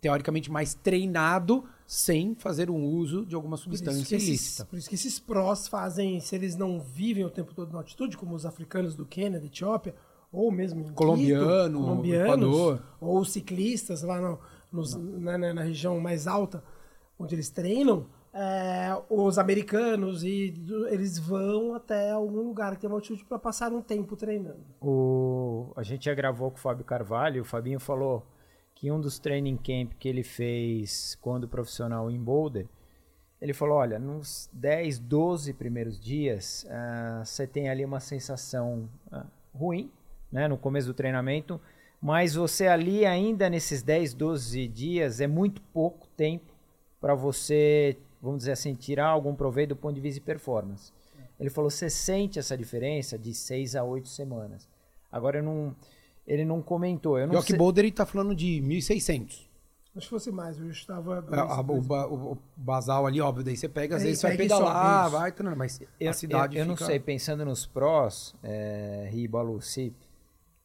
teoricamente 0.00 0.50
mais 0.50 0.74
treinado 0.74 1.64
sem 1.86 2.34
fazer 2.34 2.70
um 2.70 2.84
uso 2.84 3.24
de 3.24 3.34
alguma 3.34 3.56
substância 3.56 4.16
ilícita. 4.16 4.64
por 4.66 4.78
isso 4.78 4.88
que 4.88 4.94
esses 4.94 5.18
prós 5.18 5.68
fazem, 5.68 6.20
se 6.20 6.34
eles 6.34 6.54
não 6.56 6.80
vivem 6.80 7.24
o 7.24 7.30
tempo 7.30 7.54
todo 7.54 7.72
na 7.72 7.78
altitude, 7.78 8.16
como 8.16 8.34
os 8.34 8.44
africanos 8.44 8.94
do 8.94 9.06
Quênia, 9.06 9.40
da 9.40 9.46
Etiópia, 9.46 9.94
ou 10.30 10.50
mesmo 10.52 10.92
Colombiano, 10.92 11.78
Quito, 11.78 11.86
colombianos, 11.88 12.30
Equador. 12.46 12.82
ou 13.00 13.24
ciclistas 13.24 14.02
lá 14.02 14.20
no- 14.20 14.38
nos- 14.76 14.94
na, 14.94 15.36
na- 15.38 15.54
na 15.54 15.62
região 15.62 15.98
mais 16.00 16.26
alta, 16.26 16.62
onde 17.18 17.34
eles 17.34 17.50
treinam, 17.50 18.06
é, 18.32 18.88
os 19.08 19.38
americanos, 19.38 20.22
e 20.22 20.52
eles 20.90 21.18
vão 21.18 21.74
até 21.74 22.10
algum 22.10 22.42
lugar 22.42 22.74
que 22.74 22.82
tem 22.82 22.90
uma 22.90 22.96
altitude 22.96 23.24
para 23.24 23.38
passar 23.38 23.72
um 23.72 23.80
tempo 23.80 24.14
treinando. 24.14 24.60
O, 24.80 25.72
a 25.74 25.82
gente 25.82 26.04
já 26.04 26.14
gravou 26.14 26.50
com 26.50 26.58
o 26.58 26.60
Fábio 26.60 26.84
Carvalho, 26.84 27.40
o 27.42 27.44
Fabinho 27.44 27.80
falou 27.80 28.26
que 28.74 28.90
um 28.92 29.00
dos 29.00 29.18
training 29.18 29.56
camp 29.56 29.92
que 29.98 30.06
ele 30.06 30.22
fez 30.22 31.16
quando 31.22 31.48
profissional 31.48 32.10
em 32.10 32.22
Boulder, 32.22 32.66
ele 33.40 33.54
falou, 33.54 33.76
olha, 33.78 33.98
nos 33.98 34.50
10, 34.52 34.98
12 34.98 35.54
primeiros 35.54 35.98
dias, 35.98 36.66
ah, 36.70 37.22
você 37.24 37.46
tem 37.46 37.70
ali 37.70 37.84
uma 37.86 38.00
sensação 38.00 38.86
ah, 39.10 39.24
ruim, 39.54 39.90
né, 40.30 40.46
no 40.46 40.58
começo 40.58 40.86
do 40.88 40.94
treinamento, 40.94 41.58
mas 42.06 42.34
você 42.36 42.68
ali 42.68 43.04
ainda 43.04 43.50
nesses 43.50 43.82
10, 43.82 44.14
12 44.14 44.68
dias 44.68 45.20
é 45.20 45.26
muito 45.26 45.60
pouco 45.72 46.06
tempo 46.16 46.54
para 47.00 47.16
você, 47.16 47.96
vamos 48.22 48.38
dizer 48.38 48.52
assim, 48.52 48.74
tirar 48.74 49.08
algum 49.08 49.34
proveito 49.34 49.70
do 49.70 49.76
ponto 49.76 49.94
de 49.96 50.00
vista 50.00 50.20
de 50.20 50.24
performance. 50.24 50.92
Ele 51.40 51.50
falou, 51.50 51.68
você 51.68 51.90
sente 51.90 52.38
essa 52.38 52.56
diferença 52.56 53.18
de 53.18 53.34
6 53.34 53.74
a 53.74 53.82
8 53.82 54.08
semanas. 54.08 54.68
Agora 55.10 55.38
eu 55.38 55.42
não, 55.42 55.74
ele 56.26 56.44
não 56.44 56.62
comentou, 56.62 57.18
eu 57.18 57.26
não 57.26 57.34
Yoki 57.34 57.48
sei. 57.48 57.58
Boulder 57.58 57.84
ele 57.84 57.92
tá 57.92 58.06
falando 58.06 58.36
de 58.36 58.62
1.600. 58.62 59.44
Acho 59.96 60.06
que 60.06 60.10
fosse 60.10 60.30
mais, 60.30 60.58
eu 60.60 60.70
estava... 60.70 61.24
A- 61.32 61.40
a- 61.56 61.60
o, 61.60 61.80
ba- 61.80 62.06
o- 62.06 62.32
o 62.34 62.38
basal 62.56 63.04
ali, 63.06 63.20
óbvio, 63.20 63.42
daí 63.44 63.56
você 63.56 63.68
pega, 63.68 63.96
às 63.96 64.02
Aí 64.02 64.08
vezes 64.08 64.20
você 64.20 64.26
vai 64.28 64.36
pega 64.36 64.54
pedalar, 64.54 65.06
isso. 65.06 65.16
vai 65.16 65.34
mas 65.56 65.80
Eu, 65.98 66.10
a 66.10 66.12
cidade 66.12 66.54
eu, 66.56 66.60
eu 66.62 66.66
não 66.66 66.76
fica- 66.76 66.86
sei, 66.86 67.00
pensando 67.00 67.44
nos 67.44 67.66
prós, 67.66 68.34
é, 68.44 69.08
Riba, 69.10 69.42
Luci, 69.42 69.92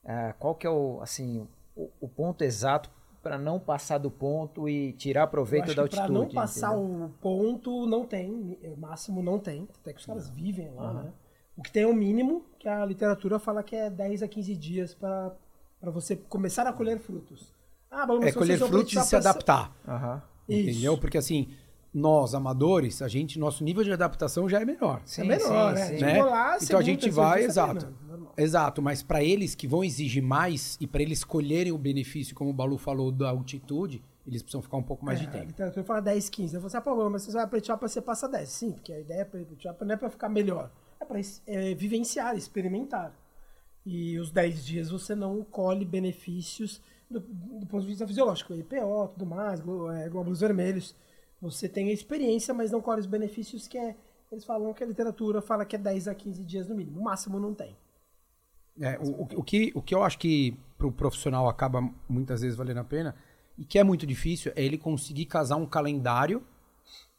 ah, 0.06 0.34
qual 0.40 0.56
que 0.56 0.66
é 0.66 0.70
o, 0.70 1.00
assim, 1.02 1.48
o, 1.76 1.90
o 2.00 2.08
ponto 2.08 2.44
exato 2.44 2.90
para 3.22 3.38
não 3.38 3.60
passar 3.60 4.00
do 4.00 4.10
ponto 4.10 4.68
e 4.68 4.94
tirar 4.94 5.28
proveito 5.28 5.76
da 5.76 5.84
altitude? 5.84 6.12
não 6.12 6.28
passar 6.28 6.76
entendeu? 6.76 7.06
o 7.06 7.10
ponto, 7.22 7.86
não 7.86 8.06
tem. 8.06 8.58
O 8.64 8.80
máximo 8.80 9.22
não 9.22 9.38
tem. 9.38 9.68
Até 9.82 9.94
que 9.94 10.00
os 10.00 10.06
caras 10.06 10.30
vivem 10.30 10.72
lá, 10.72 10.94
né? 10.94 11.14
O 11.56 11.62
que 11.62 11.72
tem 11.72 11.84
é 11.84 11.88
o 11.88 11.94
mínimo, 11.94 12.46
que 12.58 12.68
a 12.68 12.84
literatura 12.86 13.38
fala 13.38 13.62
que 13.62 13.76
é 13.76 13.90
10 13.90 14.24
a 14.24 14.28
15 14.28 14.56
dias 14.56 14.96
para 14.96 15.36
você 15.84 16.16
começar 16.16 16.66
a 16.66 16.74
colher 16.74 16.98
frutos. 17.00 17.54
Ah, 17.92 18.08
mas 18.08 18.24
É 18.24 18.32
se 18.32 18.38
colher 18.38 18.58
frutos 18.58 18.94
e 18.94 19.02
se 19.04 19.16
adaptar. 19.16 19.72
Aham. 19.88 20.24
Isso. 20.50 20.70
Entendeu? 20.70 20.98
Porque 20.98 21.18
assim, 21.18 21.50
nós, 21.94 22.34
amadores, 22.34 23.02
a 23.02 23.08
gente, 23.08 23.38
nosso 23.38 23.64
nível 23.64 23.84
de 23.84 23.92
adaptação 23.92 24.50
já 24.50 24.62
é 24.62 24.66
menor. 24.66 25.02
Sim, 25.06 25.22
É 25.22 25.26
melhor, 25.26 25.76
sim, 25.76 25.82
né? 25.82 25.88
sim. 25.88 26.00
Né? 26.00 26.24
lá, 26.24 26.58
então 26.60 26.80
a 26.80 26.82
gente 26.82 27.10
vai, 27.10 27.44
exato. 27.44 27.94
Exato, 28.38 28.82
mas 28.82 29.02
para 29.04 29.24
eles 29.24 29.54
que 29.56 29.68
vão 29.68 29.84
exigir 29.84 30.22
mais 30.24 30.78
e 30.80 30.88
para 30.88 31.02
eles 31.02 31.24
colherem 31.24 31.72
o 31.72 31.78
benefício, 31.78 32.36
como 32.36 32.50
o 32.50 32.54
Balu 32.54 32.78
falou, 32.78 33.12
da 33.12 33.30
altitude, 33.30 34.02
eles 34.26 34.42
precisam 34.42 34.62
ficar 34.62 34.78
um 34.78 34.84
pouco 34.84 35.04
mais 35.06 35.20
É, 35.20 35.24
de 35.26 35.32
tempo. 35.32 35.46
literatura 35.46 35.84
fala 35.86 36.02
10, 36.02 36.30
15. 36.30 36.56
Eu 36.56 36.62
falo 36.62 36.68
assim, 36.68 36.90
ah, 37.06 37.10
mas 37.10 37.24
você 37.24 37.32
vai 37.32 37.48
pra 37.48 37.58
Etiópia, 37.58 37.88
você 37.88 38.02
passa 38.02 38.28
10. 38.30 38.50
Sim, 38.50 38.72
porque 38.72 38.94
a 38.94 39.00
ideia 39.00 39.26
pra 39.26 39.42
Etiópia 39.42 39.86
não 39.86 39.94
é 39.94 39.98
pra 39.98 40.10
ficar 40.10 40.30
melhor. 40.30 40.72
É 41.00 41.06
pra 41.06 41.20
é, 41.48 41.74
vivenciar, 41.74 42.36
experimentar. 42.38 43.14
E 43.86 44.20
os 44.20 44.30
10 44.32 44.64
dias 44.64 44.90
você 44.92 45.16
não 45.16 45.44
colhe 45.44 45.84
benefícios 45.84 46.80
do, 47.10 47.20
do 47.20 47.66
ponto 47.66 47.82
de 47.82 47.88
vista 47.88 48.06
fisiológico. 48.08 48.54
EPO, 48.54 49.08
tudo 49.14 49.26
mais, 49.26 49.60
glo- 49.60 49.92
é, 49.92 50.08
glóbulos 50.08 50.40
vermelhos. 50.40 50.96
você 51.42 51.68
tem 51.68 51.90
a 51.90 51.94
experiência, 51.94 52.54
mas 52.54 52.70
não 52.72 52.80
colhe 52.82 53.00
os 53.02 53.08
benefícios 53.08 53.68
que 53.68 53.78
é. 53.78 53.96
Eles 54.32 54.46
falam 54.46 54.72
que 54.74 54.84
a 54.84 54.88
literatura 54.88 55.42
fala 55.42 55.66
que 55.66 55.76
é 55.76 55.80
10 55.80 56.08
a 56.08 56.16
15 56.16 56.44
dias 56.44 56.70
no 56.70 56.76
mínimo. 56.76 57.00
O 57.02 57.04
máximo 57.04 57.40
não 57.40 57.54
tem. 57.54 57.76
É, 58.80 58.98
o, 59.00 59.40
o, 59.40 59.44
que, 59.44 59.72
o 59.76 59.82
que 59.82 59.94
eu 59.94 60.04
acho 60.04 60.18
que 60.18 60.58
para 60.78 60.88
o 60.88 60.92
profissional 60.92 61.48
acaba 61.48 61.88
muitas 62.08 62.42
vezes 62.42 62.56
valendo 62.56 62.80
a 62.80 62.84
pena, 62.84 63.16
e 63.58 63.66
que 63.66 63.78
é 63.78 63.84
muito 63.84 64.08
difícil, 64.08 64.52
é 64.56 64.64
ele 64.64 64.78
conseguir 64.78 65.26
casar 65.26 65.58
um 65.58 65.66
calendário, 65.66 66.42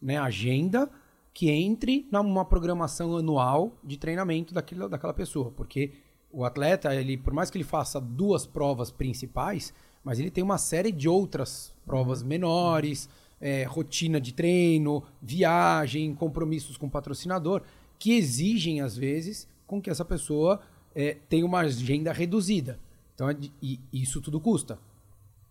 né, 0.01 0.17
agenda, 0.17 0.91
que 1.33 1.51
entre 1.51 2.07
numa 2.11 2.45
programação 2.45 3.17
anual 3.17 3.73
de 3.83 3.97
treinamento 3.97 4.53
daquilo, 4.53 4.89
daquela 4.89 5.15
pessoa. 5.15 5.51
Porque 5.53 5.93
o 6.31 6.45
atleta, 6.45 6.95
ele, 6.95 7.17
por 7.17 7.33
mais 7.33 7.51
que 7.51 7.59
ele 7.59 7.65
faça 7.65 8.01
duas 8.01 8.47
provas 8.47 8.91
principais, 8.91 9.73
mas 10.03 10.19
ele 10.19 10.31
tem 10.31 10.43
uma 10.43 10.59
série 10.59 10.91
de 10.91 11.09
outras 11.09 11.75
provas 11.87 12.23
menores, 12.23 13.09
é, 13.41 13.65
rotina 13.65 14.21
de 14.21 14.33
treino, 14.33 15.03
viagem, 15.21 16.15
compromissos 16.15 16.77
com 16.77 16.87
o 16.87 16.91
patrocinador, 16.91 17.63
que 17.99 18.13
exigem, 18.13 18.81
às 18.81 18.97
vezes, 18.97 19.49
com 19.67 19.81
que 19.81 19.91
essa 19.91 20.05
pessoa 20.05 20.61
é, 20.95 21.17
tenha 21.29 21.45
uma 21.45 21.61
agenda 21.61 22.13
reduzida. 22.13 22.79
Então, 23.15 23.29
é 23.29 23.37
e, 23.61 23.81
isso 23.93 24.21
tudo 24.21 24.41
custa. 24.41 24.79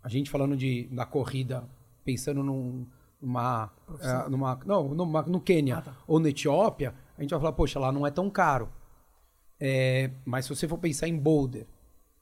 A 0.03 0.09
gente 0.09 0.29
falando 0.29 0.55
de, 0.57 0.87
da 0.91 1.05
corrida, 1.05 1.63
pensando 2.03 2.43
num, 2.43 2.85
numa, 3.21 3.71
uh, 3.87 4.29
numa, 4.29 4.59
não, 4.65 4.89
numa, 4.89 5.21
no 5.23 5.39
Quênia 5.39 5.77
ah, 5.77 5.81
tá. 5.81 5.95
ou 6.07 6.19
na 6.19 6.29
Etiópia, 6.29 6.95
a 7.17 7.21
gente 7.21 7.29
vai 7.31 7.39
falar, 7.39 7.53
poxa, 7.53 7.79
lá 7.79 7.91
não 7.91 8.05
é 8.05 8.11
tão 8.11 8.29
caro. 8.29 8.69
É, 9.59 10.09
mas 10.25 10.45
se 10.45 10.55
você 10.55 10.67
for 10.67 10.79
pensar 10.79 11.07
em 11.07 11.15
Boulder, 11.15 11.67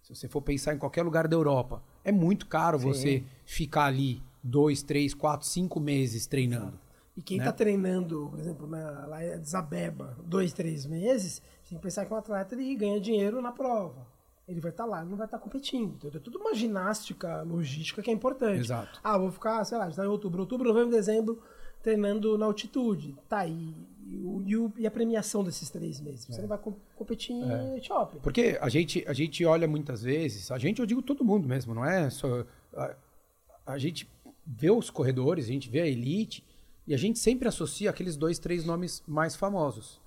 se 0.03 0.13
você 0.13 0.27
for 0.27 0.41
pensar 0.41 0.73
em 0.73 0.77
qualquer 0.77 1.03
lugar 1.03 1.27
da 1.27 1.35
Europa, 1.35 1.81
é 2.03 2.11
muito 2.11 2.47
caro 2.47 2.77
Sim. 2.77 2.85
você 2.85 3.23
ficar 3.45 3.85
ali 3.85 4.21
dois, 4.43 4.83
três, 4.83 5.13
quatro, 5.13 5.47
cinco 5.47 5.79
meses 5.79 6.27
treinando. 6.27 6.77
E 7.15 7.21
quem 7.21 7.37
está 7.37 7.51
né? 7.51 7.57
treinando, 7.57 8.29
por 8.29 8.39
exemplo, 8.39 8.67
na, 8.67 9.05
lá 9.05 9.25
em 9.25 9.39
Desabeba, 9.39 10.17
dois, 10.25 10.53
três 10.53 10.85
meses, 10.85 11.41
tem 11.69 11.77
que 11.77 11.83
pensar 11.83 12.05
que 12.05 12.13
um 12.13 12.17
atleta 12.17 12.55
ele 12.55 12.75
ganha 12.75 12.99
dinheiro 12.99 13.41
na 13.41 13.51
prova. 13.51 14.07
Ele 14.47 14.59
vai 14.59 14.71
estar 14.71 14.85
tá 14.85 14.89
lá, 14.89 15.01
ele 15.01 15.11
não 15.11 15.17
vai 15.17 15.27
estar 15.27 15.37
tá 15.37 15.43
competindo. 15.43 15.93
Então, 15.95 16.09
é 16.13 16.19
tudo 16.19 16.39
uma 16.39 16.55
ginástica 16.55 17.43
logística 17.43 18.01
que 18.01 18.09
é 18.09 18.13
importante. 18.13 18.59
Exato. 18.59 18.99
Ah, 19.03 19.15
vou 19.17 19.31
ficar, 19.31 19.63
sei 19.63 19.77
lá, 19.77 19.87
está 19.87 20.03
em 20.03 20.07
outubro, 20.07 20.41
outubro, 20.41 20.67
novembro, 20.67 20.89
dezembro, 20.89 21.39
treinando 21.83 22.35
na 22.35 22.47
altitude. 22.47 23.15
Tá, 23.27 23.45
e, 23.45 23.75
e, 24.07 24.55
e 24.79 24.87
a 24.87 24.91
premiação 24.91 25.43
desses 25.43 25.69
três 25.69 26.01
meses? 26.01 26.25
Você 26.25 26.39
é. 26.39 26.41
não 26.41 26.49
vai 26.49 26.59
competir 26.95 27.35
em 27.35 27.51
é. 27.51 27.77
Etiópia. 27.77 28.19
Porque 28.21 28.57
a 28.59 28.69
gente, 28.69 29.05
a 29.07 29.13
gente 29.13 29.45
olha 29.45 29.67
muitas 29.67 30.01
vezes, 30.01 30.51
a 30.51 30.57
gente, 30.57 30.79
eu 30.79 30.85
digo 30.87 31.03
todo 31.03 31.23
mundo 31.23 31.47
mesmo, 31.47 31.75
não 31.75 31.85
é 31.85 32.09
só. 32.09 32.43
A, 32.73 32.95
a 33.67 33.77
gente 33.77 34.09
vê 34.43 34.71
os 34.71 34.89
corredores, 34.89 35.45
a 35.45 35.49
gente 35.49 35.69
vê 35.69 35.81
a 35.81 35.87
elite, 35.87 36.43
e 36.87 36.93
a 36.95 36.97
gente 36.97 37.19
sempre 37.19 37.47
associa 37.47 37.91
aqueles 37.91 38.17
dois, 38.17 38.39
três 38.39 38.65
nomes 38.65 39.03
mais 39.07 39.35
famosos. 39.35 39.98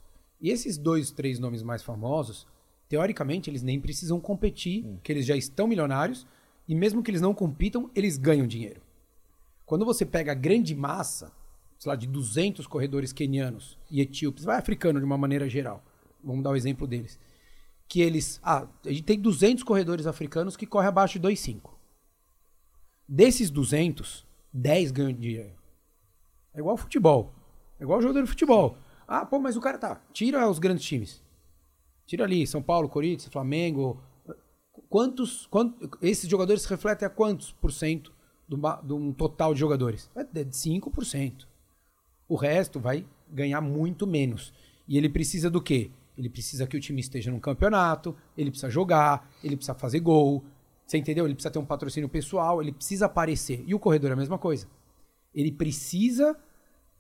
E 0.42 0.50
esses 0.50 0.76
dois, 0.76 1.12
três 1.12 1.38
nomes 1.38 1.62
mais 1.62 1.84
famosos, 1.84 2.48
teoricamente, 2.88 3.48
eles 3.48 3.62
nem 3.62 3.80
precisam 3.80 4.20
competir, 4.20 4.84
hum. 4.84 4.98
que 5.00 5.12
eles 5.12 5.24
já 5.24 5.36
estão 5.36 5.68
milionários, 5.68 6.26
e 6.68 6.74
mesmo 6.74 7.02
que 7.02 7.10
eles 7.10 7.20
não 7.20 7.32
compitam, 7.32 7.88
eles 7.94 8.18
ganham 8.18 8.46
dinheiro. 8.46 8.82
Quando 9.64 9.84
você 9.84 10.04
pega 10.04 10.32
a 10.32 10.34
grande 10.34 10.74
massa, 10.74 11.32
sei 11.78 11.88
lá, 11.88 11.96
de 11.96 12.08
200 12.08 12.66
corredores 12.66 13.12
quenianos 13.12 13.78
e 13.88 14.00
etíopes, 14.00 14.44
vai 14.44 14.58
africano 14.58 14.98
de 14.98 15.04
uma 15.04 15.16
maneira 15.16 15.48
geral, 15.48 15.82
vamos 16.22 16.42
dar 16.42 16.50
o 16.50 16.52
um 16.54 16.56
exemplo 16.56 16.86
deles, 16.86 17.18
que 17.88 18.00
eles, 18.00 18.40
ah, 18.42 18.66
a 18.84 18.88
gente 18.88 19.04
tem 19.04 19.20
200 19.20 19.62
corredores 19.62 20.06
africanos 20.06 20.56
que 20.56 20.66
correm 20.66 20.88
abaixo 20.88 21.20
de 21.20 21.28
2,5. 21.28 21.70
Desses 23.08 23.48
200, 23.48 24.26
10 24.52 24.90
ganham 24.90 25.12
dinheiro. 25.12 25.52
É 26.52 26.58
igual 26.58 26.76
futebol. 26.76 27.32
É 27.78 27.84
igual 27.84 28.00
jogador 28.00 28.22
de 28.22 28.28
futebol. 28.28 28.76
Ah, 29.06 29.24
pô, 29.24 29.38
mas 29.38 29.56
o 29.56 29.60
cara 29.60 29.78
tá. 29.78 30.00
Tira 30.12 30.48
os 30.48 30.58
grandes 30.58 30.84
times. 30.84 31.22
Tira 32.06 32.24
ali, 32.24 32.46
São 32.46 32.62
Paulo, 32.62 32.88
Corinthians, 32.88 33.32
Flamengo. 33.32 34.02
Quantos, 34.88 35.46
quantos. 35.46 35.88
Esses 36.00 36.28
jogadores 36.28 36.64
refletem 36.64 37.06
a 37.06 37.10
quantos 37.10 37.52
por 37.52 37.72
cento 37.72 38.12
de 38.48 38.92
um 38.92 39.12
total 39.12 39.54
de 39.54 39.60
jogadores? 39.60 40.10
É 40.14 40.24
de 40.24 40.44
5%. 40.44 41.46
O 42.28 42.36
resto 42.36 42.80
vai 42.80 43.06
ganhar 43.30 43.60
muito 43.60 44.06
menos. 44.06 44.52
E 44.86 44.98
ele 44.98 45.08
precisa 45.08 45.50
do 45.50 45.62
quê? 45.62 45.90
Ele 46.16 46.28
precisa 46.28 46.66
que 46.66 46.76
o 46.76 46.80
time 46.80 47.00
esteja 47.00 47.30
no 47.30 47.40
campeonato, 47.40 48.14
ele 48.36 48.50
precisa 48.50 48.70
jogar, 48.70 49.30
ele 49.42 49.56
precisa 49.56 49.74
fazer 49.74 50.00
gol. 50.00 50.44
Você 50.86 50.98
entendeu? 50.98 51.24
Ele 51.24 51.34
precisa 51.34 51.50
ter 51.50 51.58
um 51.58 51.64
patrocínio 51.64 52.08
pessoal, 52.08 52.60
ele 52.60 52.72
precisa 52.72 53.06
aparecer. 53.06 53.64
E 53.66 53.74
o 53.74 53.78
corredor 53.78 54.10
é 54.10 54.12
a 54.12 54.16
mesma 54.16 54.38
coisa. 54.38 54.66
Ele 55.34 55.50
precisa 55.50 56.36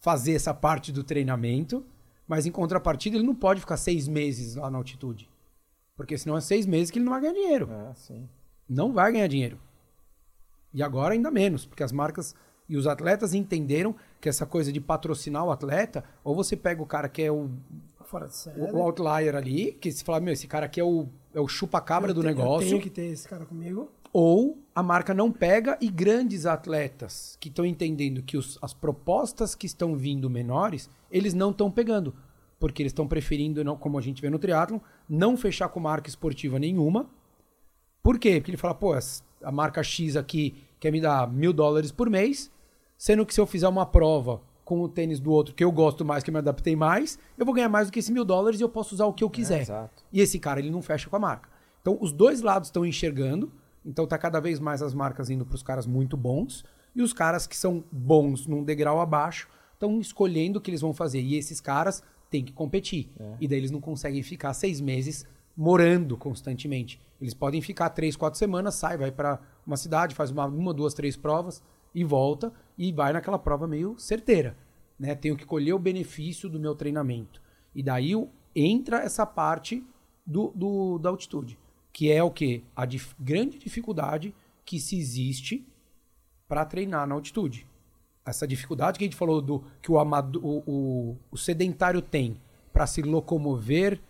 fazer 0.02 0.34
essa 0.34 0.52
parte 0.52 0.90
do 0.90 1.04
treinamento, 1.04 1.86
mas 2.26 2.44
em 2.44 2.50
contrapartida 2.50 3.16
ele 3.16 3.24
não 3.24 3.36
pode 3.36 3.60
ficar 3.60 3.76
seis 3.76 4.08
meses 4.08 4.56
lá 4.56 4.68
na 4.68 4.76
altitude. 4.76 5.30
Porque 5.96 6.18
senão 6.18 6.36
é 6.36 6.40
seis 6.40 6.66
meses 6.66 6.90
que 6.90 6.98
ele 6.98 7.04
não 7.04 7.12
vai 7.12 7.20
ganhar 7.20 7.34
dinheiro. 7.34 7.68
Ah, 7.70 7.94
sim. 7.94 8.28
Não 8.68 8.92
vai 8.92 9.12
ganhar 9.12 9.28
dinheiro. 9.28 9.60
E 10.74 10.82
agora 10.82 11.14
ainda 11.14 11.30
menos, 11.30 11.64
porque 11.64 11.84
as 11.84 11.92
marcas 11.92 12.34
e 12.68 12.76
os 12.76 12.88
atletas 12.88 13.32
entenderam 13.32 13.94
que 14.20 14.28
essa 14.28 14.44
coisa 14.44 14.72
de 14.72 14.80
patrocinar 14.80 15.44
o 15.44 15.52
atleta, 15.52 16.02
ou 16.24 16.34
você 16.34 16.56
pega 16.56 16.82
o 16.82 16.86
cara 16.86 17.08
que 17.08 17.22
é 17.22 17.30
o, 17.30 17.48
o, 18.56 18.76
o 18.76 18.82
outlier 18.82 19.36
ali, 19.36 19.72
que 19.72 19.92
se 19.92 20.02
fala, 20.02 20.18
meu, 20.18 20.32
esse 20.32 20.48
cara 20.48 20.66
aqui 20.66 20.80
é 20.80 20.84
o, 20.84 21.06
é 21.32 21.40
o 21.40 21.46
chupa-cabra 21.46 22.12
do 22.12 22.24
negócio. 22.24 22.66
Eu 22.66 22.70
tenho 22.70 22.82
que 22.82 22.90
ter 22.90 23.06
esse 23.06 23.28
cara 23.28 23.46
comigo 23.46 23.88
ou 24.12 24.58
a 24.74 24.82
marca 24.82 25.14
não 25.14 25.30
pega 25.30 25.76
e 25.80 25.88
grandes 25.88 26.46
atletas 26.46 27.36
que 27.40 27.48
estão 27.48 27.64
entendendo 27.64 28.22
que 28.22 28.36
os, 28.36 28.58
as 28.62 28.72
propostas 28.72 29.54
que 29.54 29.66
estão 29.66 29.96
vindo 29.96 30.28
menores, 30.30 30.88
eles 31.10 31.34
não 31.34 31.50
estão 31.50 31.70
pegando. 31.70 32.14
Porque 32.58 32.82
eles 32.82 32.90
estão 32.90 33.08
preferindo, 33.08 33.64
não, 33.64 33.76
como 33.76 33.98
a 33.98 34.00
gente 34.00 34.22
vê 34.22 34.30
no 34.30 34.38
triatlon, 34.38 34.78
não 35.08 35.36
fechar 35.36 35.68
com 35.68 35.80
marca 35.80 36.08
esportiva 36.08 36.58
nenhuma. 36.58 37.10
Por 38.02 38.18
quê? 38.18 38.34
Porque 38.40 38.50
ele 38.50 38.56
fala, 38.56 38.74
pô, 38.74 38.94
a 39.42 39.52
marca 39.52 39.82
X 39.82 40.16
aqui 40.16 40.62
quer 40.78 40.90
me 40.90 41.00
dar 41.00 41.30
mil 41.30 41.52
dólares 41.52 41.92
por 41.92 42.08
mês, 42.08 42.50
sendo 42.96 43.26
que 43.26 43.34
se 43.34 43.40
eu 43.40 43.46
fizer 43.46 43.68
uma 43.68 43.86
prova 43.86 44.40
com 44.64 44.80
o 44.80 44.88
tênis 44.88 45.18
do 45.18 45.30
outro 45.30 45.54
que 45.54 45.64
eu 45.64 45.72
gosto 45.72 46.04
mais, 46.04 46.22
que 46.22 46.30
eu 46.30 46.32
me 46.32 46.38
adaptei 46.38 46.76
mais, 46.76 47.18
eu 47.36 47.44
vou 47.44 47.54
ganhar 47.54 47.68
mais 47.68 47.88
do 47.88 47.92
que 47.92 47.98
esse 47.98 48.12
mil 48.12 48.24
dólares 48.24 48.60
e 48.60 48.62
eu 48.62 48.68
posso 48.68 48.94
usar 48.94 49.06
o 49.06 49.12
que 49.12 49.24
eu 49.24 49.30
quiser. 49.30 49.68
É, 49.68 49.90
e 50.12 50.20
esse 50.20 50.38
cara, 50.38 50.60
ele 50.60 50.70
não 50.70 50.82
fecha 50.82 51.10
com 51.10 51.16
a 51.16 51.18
marca. 51.18 51.48
Então, 51.80 51.98
os 52.00 52.12
dois 52.12 52.42
lados 52.42 52.68
estão 52.68 52.86
enxergando, 52.86 53.52
então 53.84 54.06
tá 54.06 54.16
cada 54.16 54.40
vez 54.40 54.60
mais 54.60 54.82
as 54.82 54.94
marcas 54.94 55.30
indo 55.30 55.44
para 55.44 55.56
os 55.56 55.62
caras 55.62 55.86
muito 55.86 56.16
bons 56.16 56.64
e 56.94 57.02
os 57.02 57.12
caras 57.12 57.46
que 57.46 57.56
são 57.56 57.84
bons 57.90 58.46
num 58.46 58.62
degrau 58.62 59.00
abaixo 59.00 59.48
estão 59.72 60.00
escolhendo 60.00 60.58
o 60.58 60.62
que 60.62 60.70
eles 60.70 60.80
vão 60.80 60.92
fazer. 60.92 61.20
E 61.20 61.36
esses 61.36 61.60
caras 61.60 62.02
têm 62.30 62.44
que 62.44 62.52
competir. 62.52 63.10
É. 63.18 63.36
E 63.40 63.48
daí 63.48 63.58
eles 63.58 63.70
não 63.70 63.80
conseguem 63.80 64.22
ficar 64.22 64.54
seis 64.54 64.80
meses 64.80 65.26
morando 65.56 66.16
constantemente. 66.16 67.00
Eles 67.20 67.34
podem 67.34 67.60
ficar 67.60 67.90
três, 67.90 68.16
quatro 68.16 68.38
semanas, 68.38 68.74
sai, 68.74 68.96
vai 68.96 69.10
para 69.10 69.40
uma 69.66 69.76
cidade, 69.76 70.14
faz 70.14 70.30
uma, 70.30 70.46
uma, 70.46 70.72
duas, 70.72 70.94
três 70.94 71.16
provas 71.16 71.62
e 71.94 72.04
volta 72.04 72.52
e 72.76 72.92
vai 72.92 73.12
naquela 73.12 73.38
prova 73.38 73.66
meio 73.66 73.98
certeira. 73.98 74.56
Né? 74.98 75.14
Tenho 75.14 75.36
que 75.36 75.44
colher 75.44 75.72
o 75.74 75.78
benefício 75.78 76.48
do 76.48 76.60
meu 76.60 76.74
treinamento. 76.74 77.42
E 77.74 77.82
daí 77.82 78.12
entra 78.54 78.98
essa 78.98 79.26
parte 79.26 79.84
do, 80.26 80.52
do 80.54 80.98
da 80.98 81.10
altitude 81.10 81.58
que 81.92 82.10
é 82.10 82.22
o 82.22 82.30
que? 82.30 82.64
A 82.74 82.84
dif 82.84 83.14
grande 83.18 83.58
dificuldade 83.58 84.34
que 84.64 84.80
se 84.80 84.98
existe 84.98 85.66
para 86.48 86.64
treinar 86.64 87.06
na 87.06 87.14
altitude. 87.14 87.66
Essa 88.24 88.46
dificuldade 88.46 88.98
que 88.98 89.04
a 89.04 89.06
gente 89.06 89.16
falou 89.16 89.42
do 89.42 89.64
que 89.80 89.90
o, 89.90 89.98
amado, 89.98 90.40
o, 90.44 90.62
o, 90.66 91.18
o 91.30 91.36
sedentário 91.36 92.00
tem 92.00 92.40
para 92.72 92.86
se 92.86 93.02
locomover 93.02 94.00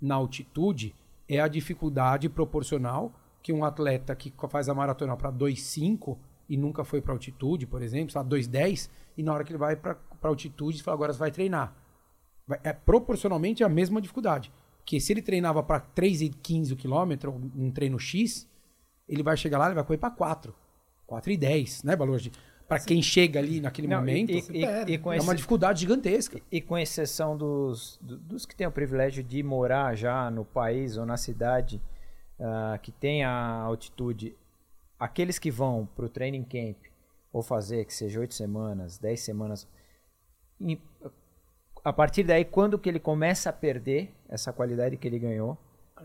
na 0.00 0.14
altitude 0.14 0.94
é 1.28 1.40
a 1.40 1.46
dificuldade 1.46 2.28
proporcional 2.28 3.12
que 3.42 3.52
um 3.52 3.64
atleta 3.64 4.14
que 4.14 4.32
faz 4.48 4.68
a 4.68 4.74
maratona 4.74 5.16
para 5.16 5.32
2,5 5.32 6.16
e 6.48 6.56
nunca 6.56 6.82
foi 6.84 7.00
para 7.00 7.12
altitude, 7.12 7.66
por 7.66 7.80
exemplo, 7.80 8.08
está 8.08 8.24
2,10, 8.24 8.90
e 9.16 9.22
na 9.22 9.32
hora 9.32 9.44
que 9.44 9.52
ele 9.52 9.58
vai 9.58 9.76
para 9.76 9.96
altitude, 10.22 10.82
fala, 10.82 10.96
agora 10.96 11.12
você 11.12 11.18
vai 11.18 11.30
treinar. 11.30 11.72
É 12.64 12.72
proporcionalmente 12.72 13.62
a 13.62 13.68
mesma 13.68 14.00
dificuldade 14.00 14.50
que 14.84 15.00
se 15.00 15.12
ele 15.12 15.22
treinava 15.22 15.62
para 15.62 15.80
3,15 15.80 16.76
km, 16.76 17.28
um 17.56 17.70
treino 17.70 17.98
X, 17.98 18.48
ele 19.08 19.22
vai 19.22 19.36
chegar 19.36 19.58
lá 19.58 19.70
e 19.70 19.74
vai 19.74 19.84
correr 19.84 19.98
para 19.98 20.10
4. 20.10 20.54
4,10, 21.08 21.84
né, 21.84 21.96
valor 21.96 22.20
para 22.70 22.78
quem 22.78 23.02
chega 23.02 23.40
ali 23.40 23.60
naquele 23.60 23.88
Não, 23.88 23.98
momento, 23.98 24.30
e, 24.30 24.44
e, 24.52 24.62
e, 24.62 24.94
é 24.94 25.20
uma 25.20 25.34
dificuldade 25.34 25.80
gigantesca. 25.80 26.40
E, 26.52 26.60
com 26.60 26.78
exceção 26.78 27.36
dos, 27.36 27.98
dos 28.00 28.46
que 28.46 28.54
têm 28.54 28.64
o 28.64 28.70
privilégio 28.70 29.24
de 29.24 29.42
morar 29.42 29.96
já 29.96 30.30
no 30.30 30.44
país 30.44 30.96
ou 30.96 31.04
na 31.04 31.16
cidade 31.16 31.82
uh, 32.38 32.78
que 32.78 32.92
tem 32.92 33.24
a 33.24 33.32
altitude, 33.32 34.36
aqueles 35.00 35.36
que 35.36 35.50
vão 35.50 35.84
para 35.96 36.04
o 36.04 36.08
training 36.08 36.44
camp 36.44 36.76
ou 37.32 37.42
fazer 37.42 37.84
que 37.84 37.92
seja 37.92 38.20
8 38.20 38.32
semanas, 38.34 38.98
10 38.98 39.18
semanas, 39.18 39.68
a 41.84 41.92
partir 41.92 42.22
daí, 42.24 42.44
quando 42.44 42.78
que 42.78 42.88
ele 42.88 43.00
começa 43.00 43.50
a 43.50 43.52
perder 43.52 44.12
essa 44.28 44.52
qualidade 44.52 44.96
que 44.96 45.06
ele 45.08 45.18
ganhou, 45.18 45.56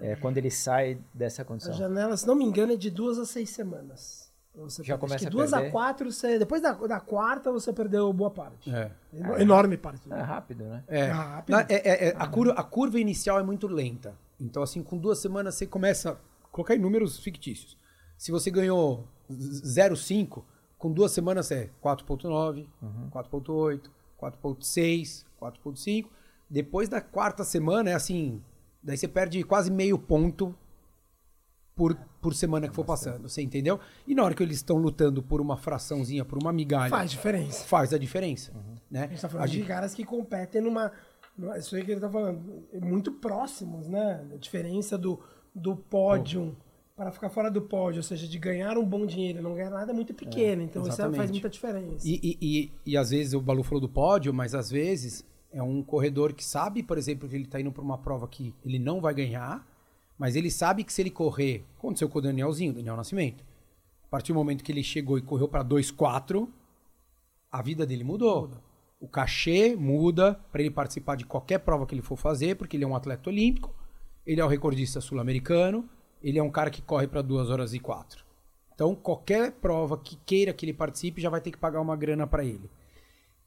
é 0.02 0.16
quando 0.16 0.38
ele 0.38 0.52
sai 0.52 0.98
dessa 1.14 1.44
condição. 1.46 1.74
A 1.74 1.76
janela, 1.78 2.18
se 2.18 2.28
não 2.28 2.36
me 2.36 2.44
engano, 2.46 2.74
é 2.74 2.76
de 2.76 2.90
duas 2.90 3.18
a 3.18 3.26
seis 3.26 3.50
semanas. 3.50 4.26
Você 4.56 4.84
Já 4.84 4.94
perde. 4.98 5.00
começa 5.02 5.16
Acho 5.16 5.24
que 5.24 5.28
a 5.28 5.30
duas 5.32 5.52
perder. 5.52 5.68
a 5.68 5.72
quatro, 5.72 6.12
você, 6.12 6.40
depois 6.40 6.62
da, 6.62 6.72
da 6.72 7.00
quarta, 7.02 7.52
você 7.52 7.74
perdeu 7.74 8.12
boa 8.14 8.32
parte. 8.32 8.74
É. 8.74 8.90
Eno- 9.14 9.38
Enorme 9.38 9.76
parte. 9.78 10.10
É 10.12 10.22
rápido, 10.22 10.64
né? 10.64 10.84
É. 10.88 11.06
Rápido. 11.08 11.56
Na- 11.56 11.62
é- 11.70 11.74
é- 11.76 12.08
é, 12.10 12.16
a, 12.18 12.26
curva, 12.28 12.54
a 12.54 12.64
curva 12.64 12.98
inicial 13.00 13.38
é 13.40 13.44
muito 13.44 13.68
lenta. 13.68 14.14
Então, 14.40 14.64
assim, 14.64 14.82
com 14.82 14.98
duas 14.98 15.20
semanas 15.20 15.56
você 15.56 15.66
começa 15.68 16.12
a 16.12 16.48
colocar 16.54 16.74
em 16.74 16.80
números 16.80 17.20
fictícios. 17.20 17.78
Se 18.18 18.32
você 18.32 18.50
ganhou 18.50 19.06
0,5, 19.30 20.44
com 20.78 20.92
duas 20.92 21.12
semanas 21.12 21.52
é 21.52 21.70
4,9, 21.82 22.66
4,8, 23.12 23.90
4,6, 24.18 25.26
4,5. 25.52 26.08
Depois 26.50 26.88
da 26.90 27.02
quarta 27.02 27.44
semana 27.44 27.90
é 27.90 27.94
assim, 27.94 28.42
daí 28.84 28.98
você 28.98 29.08
perde 29.08 29.44
quase 29.44 29.72
meio 29.72 29.98
ponto 29.98 30.56
por, 31.76 31.96
por 32.22 32.34
semana 32.34 32.68
que 32.70 32.76
for 32.76 32.86
passando, 32.86 33.28
você 33.28 33.42
entendeu? 33.42 33.80
E 34.08 34.16
na 34.16 34.24
hora 34.24 34.34
que 34.34 34.42
eles 34.42 34.58
estão 34.58 34.78
lutando 34.78 35.22
por 35.22 35.42
uma 35.42 35.58
fraçãozinha, 35.58 36.24
por 36.24 36.38
uma 36.42 36.54
migalha, 36.54 36.90
Faz 36.90 37.12
diferença. 37.12 37.66
faz 37.66 37.94
a 37.94 37.98
diferença, 37.98 38.54
né? 38.90 39.04
A 39.04 39.08
gente 39.08 39.22
tá 39.22 39.28
falando 39.28 39.44
A 39.44 39.48
de 39.48 39.58
gente- 39.58 39.68
caras 39.68 39.94
que 39.94 40.06
competem 40.06 40.62
numa. 40.62 40.92
Isso 41.58 41.76
aí 41.76 41.84
que 41.84 41.92
ele 41.92 42.00
tá 42.00 42.10
falando. 42.10 42.64
Muito 42.82 43.12
próximos, 43.12 43.90
né? 43.90 44.26
A 44.34 44.38
diferença 44.38 44.98
do, 44.98 45.20
do 45.54 45.76
pódio 45.76 46.56
para 46.96 47.12
ficar 47.12 47.30
fora 47.30 47.52
do 47.52 47.62
pódio, 47.62 48.00
ou 48.00 48.04
seja, 48.04 48.26
de 48.26 48.40
ganhar 48.40 48.78
um 48.78 48.86
bom 48.86 49.06
dinheiro 49.06 49.40
e 49.40 49.42
não 49.42 49.54
ganhar 49.54 49.70
nada 49.70 49.92
é 49.92 49.94
muito 49.94 50.14
pequeno. 50.14 50.62
então 50.62 50.82
isso 50.84 50.92
exatamente. 50.92 51.18
faz 51.18 51.30
muita 51.32 51.50
diferença. 51.50 52.08
E, 52.08 52.14
e, 52.24 52.38
e, 52.42 52.72
e 52.86 52.96
às 52.98 53.10
vezes 53.10 53.34
o 53.34 53.42
Balu 53.42 53.64
falou 53.64 53.82
do 53.82 53.90
pódio, 53.90 54.34
mas 54.34 54.56
às 54.56 54.70
vezes 54.72 55.26
é 55.56 55.64
um 55.64 55.82
corredor 55.82 56.34
que 56.34 56.44
sabe, 56.44 56.84
por 56.84 56.98
exemplo, 56.98 57.30
que 57.30 57.34
ele 57.34 57.46
está 57.46 57.62
indo 57.62 57.72
para 57.72 57.82
uma 57.82 57.98
prova 57.98 58.28
que 58.28 58.54
ele 58.66 58.78
não 58.78 59.00
vai 59.00 59.14
ganhar, 59.14 59.66
mas 60.20 60.36
ele 60.36 60.52
sabe 60.52 60.84
que 60.84 60.92
se 60.92 61.02
ele 61.02 61.10
correr, 61.10 61.64
aconteceu 61.78 62.10
com 62.10 62.20
o 62.20 62.22
Danielzinho, 62.22 62.74
Daniel 62.74 62.98
Nascimento, 62.98 63.42
a 64.04 64.08
partir 64.10 64.34
do 64.34 64.36
momento 64.36 64.66
que 64.66 64.72
ele 64.72 64.84
chegou 64.84 65.18
e 65.18 65.22
correu 65.22 65.48
para 65.48 65.64
2,4, 65.64 66.50
a 67.50 67.62
vida 67.62 67.86
dele 67.86 68.04
mudou. 68.04 68.52
O 69.00 69.08
cachê 69.08 69.78
muda 69.78 70.34
para 70.52 70.60
ele 70.60 70.72
participar 70.72 71.16
de 71.16 71.26
qualquer 71.26 71.60
prova 71.60 71.86
que 71.86 71.96
ele 71.96 72.02
for 72.02 72.18
fazer, 72.18 72.58
porque 72.58 72.76
ele 72.76 72.84
é 72.84 72.88
um 72.88 72.96
atleta 72.96 73.30
olímpico, 73.30 73.74
ele 74.26 74.42
é 74.42 74.46
o 74.46 74.50
recordista 74.50 75.00
sul-americano, 75.00 75.90
ele 76.22 76.38
é 76.38 76.44
um 76.44 76.52
cara 76.52 76.70
que 76.70 76.82
corre 76.82 77.08
para 77.08 77.22
2 77.22 77.50
horas 77.50 77.74
e 77.74 77.80
4. 77.80 78.26
Então, 78.74 78.94
qualquer 78.94 79.54
prova 79.54 79.98
que 79.98 80.18
queira 80.26 80.52
que 80.52 80.66
ele 80.66 80.74
participe 80.74 81.22
já 81.22 81.30
vai 81.30 81.40
ter 81.40 81.52
que 81.52 81.58
pagar 81.58 81.80
uma 81.80 81.96
grana 81.96 82.28
para 82.28 82.44
ele. 82.44 82.70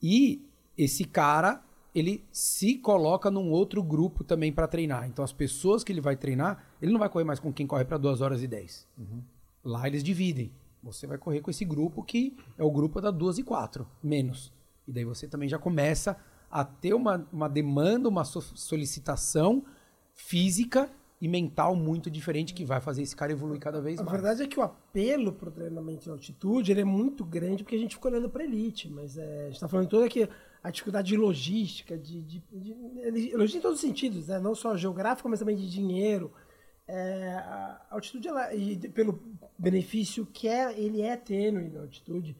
E 0.03 0.43
esse 0.77 1.05
cara, 1.05 1.63
ele 1.99 2.25
se 2.33 2.77
coloca 2.77 3.31
num 3.31 3.51
outro 3.51 3.83
grupo 3.83 4.23
também 4.25 4.53
para 4.53 4.67
treinar. 4.69 5.07
Então, 5.07 5.25
as 5.25 5.33
pessoas 5.33 5.83
que 5.83 5.93
ele 5.93 6.01
vai 6.01 6.17
treinar, 6.17 6.65
ele 6.81 6.93
não 6.93 6.99
vai 6.99 7.09
correr 7.09 7.25
mais 7.25 7.41
com 7.41 7.53
quem 7.53 7.67
corre 7.67 7.85
para 7.85 7.97
2 7.99 8.21
horas 8.21 8.43
e 8.43 8.47
10. 8.47 8.87
Lá 9.65 9.87
eles 9.87 10.03
dividem. 10.05 10.53
Você 10.83 11.07
vai 11.07 11.19
correr 11.19 11.41
com 11.41 11.51
esse 11.51 11.65
grupo 11.65 12.03
que 12.03 12.37
é 12.57 12.63
o 12.63 12.71
grupo 12.71 13.01
da 13.01 13.11
2 13.11 13.39
e 13.39 13.43
4, 13.43 13.87
menos. 14.03 14.53
E 14.87 14.93
daí 14.93 15.05
você 15.05 15.27
também 15.27 15.49
já 15.49 15.59
começa 15.59 16.17
a 16.51 16.65
ter 16.65 16.95
uma, 16.95 17.27
uma 17.33 17.49
demanda, 17.49 18.09
uma 18.09 18.25
so- 18.25 18.41
solicitação 18.41 19.65
física 20.15 20.91
e 21.21 21.27
mental 21.29 21.75
muito 21.75 22.09
diferente 22.11 22.55
que 22.55 22.65
vai 22.65 22.81
fazer 22.81 23.03
esse 23.03 23.15
cara 23.15 23.33
evoluir 23.33 23.59
cada 23.61 23.81
vez 23.81 23.99
A 23.99 24.05
mais. 24.05 24.13
verdade 24.13 24.43
é 24.45 24.47
que 24.47 24.59
o 24.59 24.63
apelo 24.63 25.33
pro 25.33 25.51
treinamento 25.51 26.09
em 26.09 26.13
altitude 26.13 26.71
ele 26.71 26.81
é 26.83 26.85
muito 26.85 27.25
grande 27.25 27.65
porque 27.65 27.75
a 27.75 27.79
gente 27.79 27.97
fica 27.97 28.09
olhando 28.09 28.31
para 28.31 28.45
elite, 28.45 28.89
mas 28.89 29.19
é, 29.19 29.41
a 29.41 29.45
gente 29.47 29.55
está 29.55 29.67
falando 29.69 29.89
toda 29.89 30.07
aqui 30.07 30.29
a 30.69 30.71
dificuldade 30.71 31.09
de 31.09 31.17
logística, 31.17 31.97
de, 31.97 32.23
de, 32.23 32.43
de- 32.53 33.37
logística 33.37 33.59
em 33.59 33.63
todos 33.63 33.77
os 33.79 33.81
sentidos, 33.81 34.29
né? 34.29 34.39
não 34.39 34.55
só 34.55 34.77
geográfica, 34.77 35.29
mas 35.29 35.39
também 35.41 35.57
de 35.57 35.69
dinheiro. 35.71 36.31
É, 36.87 37.35
a 37.35 37.81
altitude, 37.91 38.29
ela, 38.29 38.55
e 38.55 38.77
de- 38.77 38.89
pelo 38.89 39.19
benefício 39.59 40.27
que 40.33 40.49
é, 40.49 40.79
ele 40.79 41.03
é 41.03 41.17
tênue 41.17 41.69
na 41.71 41.81
altitude, 41.81 42.37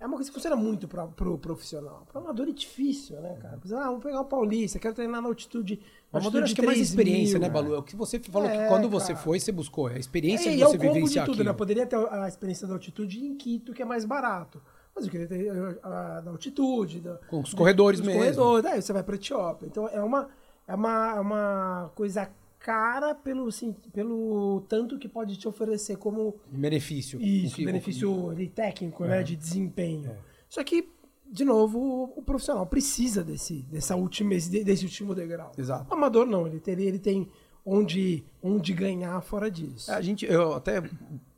é 0.00 0.06
uma 0.06 0.16
coisa 0.16 0.30
que 0.30 0.34
funciona 0.34 0.56
muito 0.56 0.88
para 0.88 1.04
o 1.04 1.38
profissional. 1.38 2.04
Para 2.10 2.20
o 2.20 2.24
amador 2.24 2.48
é 2.48 2.52
difícil, 2.52 3.20
né, 3.20 3.36
cara? 3.40 3.56
Por 3.58 3.66
exemplo, 3.66 3.84
Ah, 3.84 3.90
vou 3.90 4.00
pegar 4.00 4.20
o 4.20 4.24
Paulista, 4.24 4.78
quero 4.78 4.94
treinar 4.94 5.22
na 5.22 5.28
altitude. 5.28 5.78
O 6.12 6.16
amador 6.18 6.42
acho 6.42 6.54
que 6.54 6.60
é 6.60 6.64
mais 6.64 6.78
3 6.78 6.88
experiência, 6.90 7.38
mil, 7.38 7.46
né, 7.48 7.52
Balu? 7.52 7.74
É 7.74 7.78
o 7.78 7.82
que 7.82 7.94
você 7.94 8.18
falou 8.18 8.48
É, 8.48 8.62
que 8.64 8.68
quando 8.68 8.88
você 8.88 9.12
cara. 9.12 9.24
foi, 9.24 9.38
você 9.38 9.52
buscou. 9.52 9.88
É 9.88 9.94
a 9.96 9.98
experiência 9.98 10.50
É, 10.50 10.56
de 10.56 10.62
é 10.62 10.66
você 10.66 10.76
o 10.76 10.78
combo 10.78 10.92
de 10.92 10.98
vivenciar 10.98 11.24
tudo, 11.26 11.36
né? 11.36 11.42
aquilo. 11.42 11.54
Poderia 11.56 11.86
ter 11.86 11.96
a 11.96 12.26
experiência 12.26 12.66
da 12.66 12.74
altitude 12.74 13.24
em 13.24 13.36
Quito, 13.36 13.72
que 13.72 13.80
é 13.82 13.84
mais 13.84 14.04
barato. 14.04 14.60
Mas 14.94 15.04
eu 15.06 15.10
queria 15.10 15.26
ter 15.26 15.50
a, 15.82 16.16
a 16.16 16.20
da 16.20 16.30
altitude, 16.30 17.00
da, 17.00 17.16
Com 17.28 17.40
os 17.40 17.54
corredores 17.54 18.00
dos 18.00 18.06
mesmo. 18.06 18.20
corredores. 18.20 18.62
Daí 18.64 18.82
você 18.82 18.92
vai 18.92 19.02
para 19.02 19.14
Etiópia. 19.14 19.66
Então 19.66 19.88
é 19.88 20.02
uma, 20.02 20.28
é 20.68 20.74
uma, 20.74 21.16
é 21.16 21.20
uma 21.20 21.90
coisa 21.94 22.30
cara 22.58 23.14
pelo, 23.14 23.46
assim, 23.48 23.74
pelo 23.92 24.60
tanto 24.68 24.98
que 24.98 25.08
pode 25.08 25.36
te 25.36 25.48
oferecer 25.48 25.96
como 25.96 26.36
Benefício. 26.50 27.20
isso, 27.20 27.56
que- 27.56 27.64
benefício 27.64 28.30
ali 28.30 28.48
técnico, 28.48 29.04
né, 29.04 29.22
de 29.22 29.34
desempenho. 29.34 30.10
É. 30.10 30.16
Só 30.48 30.62
que, 30.62 30.88
de 31.26 31.44
novo, 31.44 31.78
o, 31.80 32.18
o 32.18 32.22
profissional 32.22 32.64
precisa 32.66 33.24
desse, 33.24 33.62
dessa 33.62 33.96
última, 33.96 34.34
esse- 34.34 34.62
desse 34.62 34.84
último 34.84 35.12
degrau. 35.14 35.50
Exato. 35.58 35.90
O 35.90 35.94
amador 35.94 36.24
não, 36.26 36.46
ele, 36.46 36.60
teria, 36.60 36.86
ele 36.86 36.98
tem 37.00 37.28
onde, 37.64 38.24
onde 38.42 38.72
ganhar 38.72 39.20
fora 39.20 39.50
disso. 39.50 39.90
A 39.90 40.00
gente, 40.00 40.24
eu 40.26 40.54
até, 40.54 40.82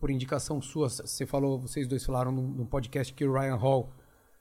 por 0.01 0.11
indicação 0.11 0.61
sua, 0.63 0.89
você 0.89 1.27
falou, 1.27 1.59
vocês 1.59 1.87
dois 1.87 2.05
falaram 2.05 2.33
num, 2.33 2.65
podcast 2.67 3.13
que 3.13 3.25
o 3.25 3.33
Ryan 3.33 3.57
Hall 3.57 3.91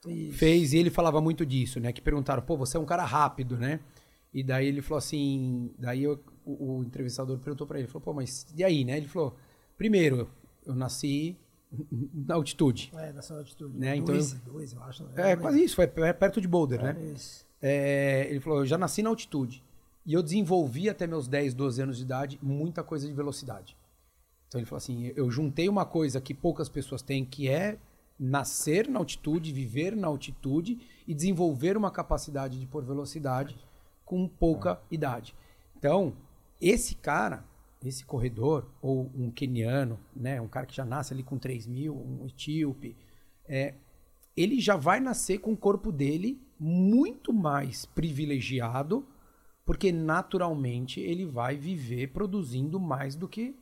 Isso. 0.06 0.38
fez 0.38 0.72
e 0.72 0.78
ele 0.78 0.90
falava 0.90 1.20
muito 1.20 1.44
disso, 1.44 1.78
né? 1.80 1.92
Que 1.92 2.00
perguntaram, 2.00 2.42
pô, 2.42 2.56
você 2.56 2.76
é 2.76 2.80
um 2.80 2.84
cara 2.86 3.04
rápido, 3.04 3.56
né? 3.56 3.80
E 4.32 4.42
daí 4.42 4.66
ele 4.66 4.82
falou 4.82 4.98
assim, 4.98 5.70
daí 5.78 6.02
eu- 6.02 6.18
o, 6.44 6.78
o 6.78 6.82
entrevistador 6.84 7.38
perguntou 7.38 7.66
pra 7.66 7.78
ele, 7.78 7.86
falou, 7.88 8.02
pô, 8.02 8.12
mas 8.12 8.46
e 8.56 8.64
aí, 8.64 8.84
né? 8.84 8.96
Ele 8.96 9.06
falou, 9.08 9.36
primeiro, 9.76 10.28
eu 10.66 10.74
nasci 10.74 11.36
na 12.12 12.34
altitude. 12.34 12.90
É, 12.96 13.12
nessa 13.12 13.36
altitude. 13.36 13.76
Né, 13.78 13.96
então 13.96 14.14
dois, 14.14 14.32
eu- 14.32 14.38
dois, 14.52 14.72
eu 14.72 14.82
acho. 14.82 15.04
né? 15.04 15.32
É, 15.32 15.36
quase 15.36 15.62
isso, 15.62 15.76
foi 15.76 15.86
per- 15.86 16.14
perto 16.14 16.40
de 16.40 16.48
Boulder, 16.48 16.82
né? 16.82 16.96
Isso. 17.14 17.44
É, 17.62 18.26
ele 18.28 18.40
falou, 18.40 18.60
eu 18.60 18.66
já 18.66 18.76
nasci 18.76 19.02
na 19.02 19.08
altitude. 19.10 19.62
E 20.04 20.12
eu 20.12 20.22
desenvolvi 20.22 20.88
até 20.88 21.06
meus 21.06 21.26
10, 21.26 21.54
12 21.54 21.82
anos 21.82 21.96
de 21.96 22.02
idade 22.02 22.38
muita 22.42 22.82
coisa 22.82 23.06
de 23.06 23.12
velocidade. 23.12 23.76
Então 24.48 24.60
ele 24.60 24.66
falou 24.66 24.78
assim, 24.78 25.12
eu 25.16 25.30
juntei 25.30 25.68
uma 25.68 25.84
coisa 25.84 26.20
que 26.20 26.34
poucas 26.34 26.68
pessoas 26.68 27.02
têm, 27.02 27.24
que 27.24 27.48
é 27.48 27.78
nascer 28.18 28.88
na 28.88 28.98
altitude, 28.98 29.52
viver 29.52 29.96
na 29.96 30.06
altitude 30.06 30.78
e 31.06 31.14
desenvolver 31.14 31.76
uma 31.76 31.90
capacidade 31.90 32.60
de 32.60 32.66
pôr 32.66 32.84
velocidade 32.84 33.56
com 34.04 34.28
pouca 34.28 34.80
idade. 34.90 35.34
Então, 35.76 36.14
esse 36.60 36.94
cara, 36.94 37.44
esse 37.84 38.04
corredor, 38.04 38.66
ou 38.80 39.10
um 39.14 39.30
keniano, 39.30 39.98
né, 40.14 40.40
um 40.40 40.48
cara 40.48 40.66
que 40.66 40.76
já 40.76 40.84
nasce 40.84 41.12
ali 41.12 41.22
com 41.22 41.38
3 41.38 41.66
mil, 41.66 41.94
um 41.94 42.26
etíope, 42.26 42.96
é, 43.46 43.74
ele 44.36 44.60
já 44.60 44.76
vai 44.76 45.00
nascer 45.00 45.38
com 45.38 45.52
o 45.52 45.56
corpo 45.56 45.90
dele 45.90 46.40
muito 46.58 47.32
mais 47.32 47.84
privilegiado, 47.84 49.06
porque 49.64 49.90
naturalmente 49.90 51.00
ele 51.00 51.24
vai 51.24 51.56
viver 51.56 52.08
produzindo 52.08 52.78
mais 52.78 53.14
do 53.14 53.28
que 53.28 53.56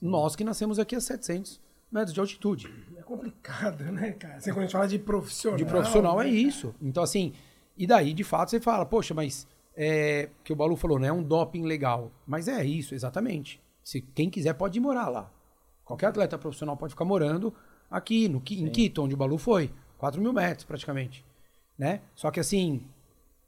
nós 0.00 0.36
que 0.36 0.44
nascemos 0.44 0.78
aqui 0.78 0.94
a 0.94 1.00
700 1.00 1.60
metros 1.90 2.12
de 2.12 2.20
altitude. 2.20 2.72
É 2.96 3.02
complicado, 3.02 3.84
né, 3.84 4.12
cara? 4.12 4.40
Você, 4.40 4.50
quando 4.50 4.58
a 4.58 4.62
gente 4.62 4.72
fala 4.72 4.88
de 4.88 4.98
profissional. 4.98 5.56
De 5.56 5.64
profissional 5.64 6.20
é 6.20 6.24
né, 6.24 6.30
isso. 6.30 6.74
Então, 6.80 7.02
assim, 7.02 7.32
e 7.76 7.86
daí, 7.86 8.12
de 8.12 8.24
fato, 8.24 8.50
você 8.50 8.60
fala, 8.60 8.84
poxa, 8.84 9.14
mas 9.14 9.46
é, 9.74 10.30
que 10.44 10.52
o 10.52 10.56
Balu 10.56 10.76
falou, 10.76 10.98
não 10.98 11.06
é 11.06 11.12
um 11.12 11.22
doping 11.22 11.64
legal. 11.64 12.10
Mas 12.26 12.48
é 12.48 12.64
isso, 12.64 12.94
exatamente. 12.94 13.62
Se 13.82 14.00
quem 14.00 14.28
quiser 14.28 14.54
pode 14.54 14.78
ir 14.78 14.82
morar 14.82 15.08
lá. 15.08 15.30
Qualquer 15.84 16.06
atleta 16.06 16.36
profissional 16.36 16.76
pode 16.76 16.92
ficar 16.92 17.04
morando 17.04 17.54
aqui, 17.90 18.28
no, 18.28 18.42
em 18.50 18.68
Quito, 18.70 19.02
onde 19.02 19.14
o 19.14 19.16
Balu 19.16 19.38
foi. 19.38 19.70
4 19.98 20.20
mil 20.20 20.32
metros, 20.32 20.64
praticamente. 20.64 21.24
Né? 21.78 22.00
Só 22.14 22.30
que, 22.30 22.40
assim, 22.40 22.82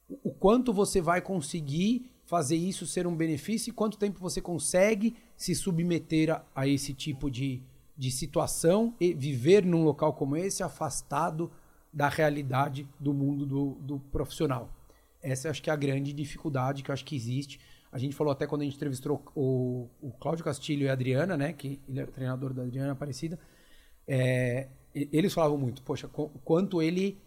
o- 0.08 0.30
quanto 0.32 0.72
você 0.72 1.00
vai 1.00 1.20
conseguir 1.20 2.10
fazer 2.24 2.56
isso 2.56 2.86
ser 2.86 3.06
um 3.06 3.16
benefício 3.16 3.70
e 3.70 3.72
quanto 3.72 3.98
tempo 3.98 4.20
você 4.20 4.40
consegue 4.40 5.16
se 5.36 5.54
submeter 5.54 6.30
a, 6.30 6.44
a 6.54 6.68
esse 6.68 6.92
tipo 6.92 7.30
de, 7.30 7.62
de 7.96 8.10
situação 8.10 8.94
e 9.00 9.14
viver 9.14 9.64
num 9.64 9.82
local 9.84 10.12
como 10.12 10.36
esse 10.36 10.62
afastado 10.62 11.50
da 11.92 12.08
realidade 12.08 12.86
do 13.00 13.14
mundo 13.14 13.46
do, 13.46 13.70
do 13.80 13.98
profissional. 13.98 14.70
Essa 15.22 15.50
acho 15.50 15.62
que 15.62 15.70
é 15.70 15.72
a 15.72 15.76
grande 15.76 16.12
dificuldade 16.12 16.82
que 16.82 16.92
acho 16.92 17.04
que 17.04 17.16
existe. 17.16 17.58
A 17.90 17.98
gente 17.98 18.14
falou 18.14 18.30
até 18.30 18.46
quando 18.46 18.60
a 18.60 18.64
gente 18.64 18.76
entrevistou 18.76 19.22
o, 19.34 19.88
o 20.00 20.10
Cláudio 20.12 20.44
Castilho 20.44 20.84
e 20.84 20.88
a 20.88 20.92
Adriana, 20.92 21.36
né? 21.36 21.54
Que 21.54 21.80
ele 21.88 22.00
é 22.00 22.06
treinador 22.06 22.52
da 22.52 22.62
Adriana 22.62 22.92
Aparecida. 22.92 23.38
É, 24.06 24.68
eles 24.94 25.32
falavam 25.32 25.56
muito, 25.58 25.82
poxa, 25.82 26.06
qu- 26.08 26.30
quanto 26.44 26.80
ele 26.82 27.18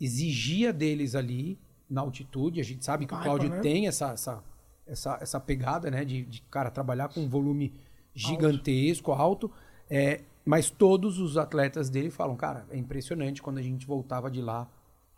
exigia 0.00 0.72
deles 0.72 1.14
ali 1.14 1.58
na 1.88 2.00
altitude. 2.00 2.60
A 2.60 2.64
gente 2.64 2.84
sabe 2.84 3.06
que 3.06 3.14
o 3.14 3.20
Cláudio 3.20 3.50
né? 3.50 3.60
tem 3.60 3.86
essa, 3.86 4.12
essa, 4.12 4.42
essa, 4.86 5.18
essa 5.20 5.40
pegada, 5.40 5.90
né? 5.90 6.04
De, 6.04 6.24
de, 6.24 6.42
cara, 6.42 6.70
trabalhar 6.70 7.08
com 7.08 7.20
um 7.20 7.28
volume 7.28 7.72
gigantesco, 8.14 9.12
alto. 9.12 9.50
É, 9.88 10.22
mas 10.44 10.70
todos 10.70 11.18
os 11.18 11.36
atletas 11.36 11.88
dele 11.88 12.10
falam, 12.10 12.36
cara, 12.36 12.66
é 12.70 12.76
impressionante 12.76 13.42
quando 13.42 13.58
a 13.58 13.62
gente 13.62 13.86
voltava 13.86 14.30
de 14.30 14.40
lá 14.42 14.68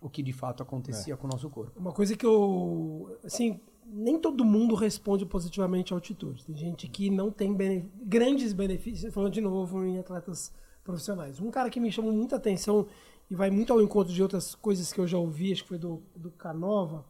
o 0.01 0.09
que 0.09 0.23
de 0.23 0.33
fato 0.33 0.63
acontecia 0.63 1.17
com 1.17 1.27
o 1.27 1.31
nosso 1.31 1.49
corpo. 1.51 1.73
Uma 1.79 1.93
coisa 1.93 2.17
que 2.17 2.25
eu. 2.25 3.19
Assim, 3.25 3.61
nem 3.87 4.19
todo 4.19 4.45
mundo 4.45 4.75
responde 4.75 5.25
positivamente 5.25 5.93
à 5.93 5.97
altitude. 5.97 6.45
Tem 6.45 6.57
gente 6.57 6.89
que 6.89 7.11
não 7.11 7.31
tem 7.31 7.57
grandes 8.03 8.53
benefícios, 8.53 9.13
falando 9.13 9.33
de 9.33 9.41
novo 9.41 9.85
em 9.85 9.99
atletas 9.99 10.53
profissionais. 10.85 11.41
Um 11.41 11.51
cara 11.51 11.71
que 11.71 11.81
me 11.81 11.91
chamou 11.91 12.13
muita 12.13 12.37
atenção 12.37 12.87
e 13.31 13.35
vai 13.35 13.51
muito 13.51 13.73
ao 13.73 13.83
encontro 13.83 14.13
de 14.13 14.23
outras 14.23 14.55
coisas 14.55 14.93
que 14.93 15.01
eu 15.01 15.07
já 15.07 15.19
ouvi, 15.19 15.53
acho 15.53 15.63
que 15.63 15.69
foi 15.69 15.79
do, 15.79 16.03
do 16.15 16.31
Canova, 16.31 17.05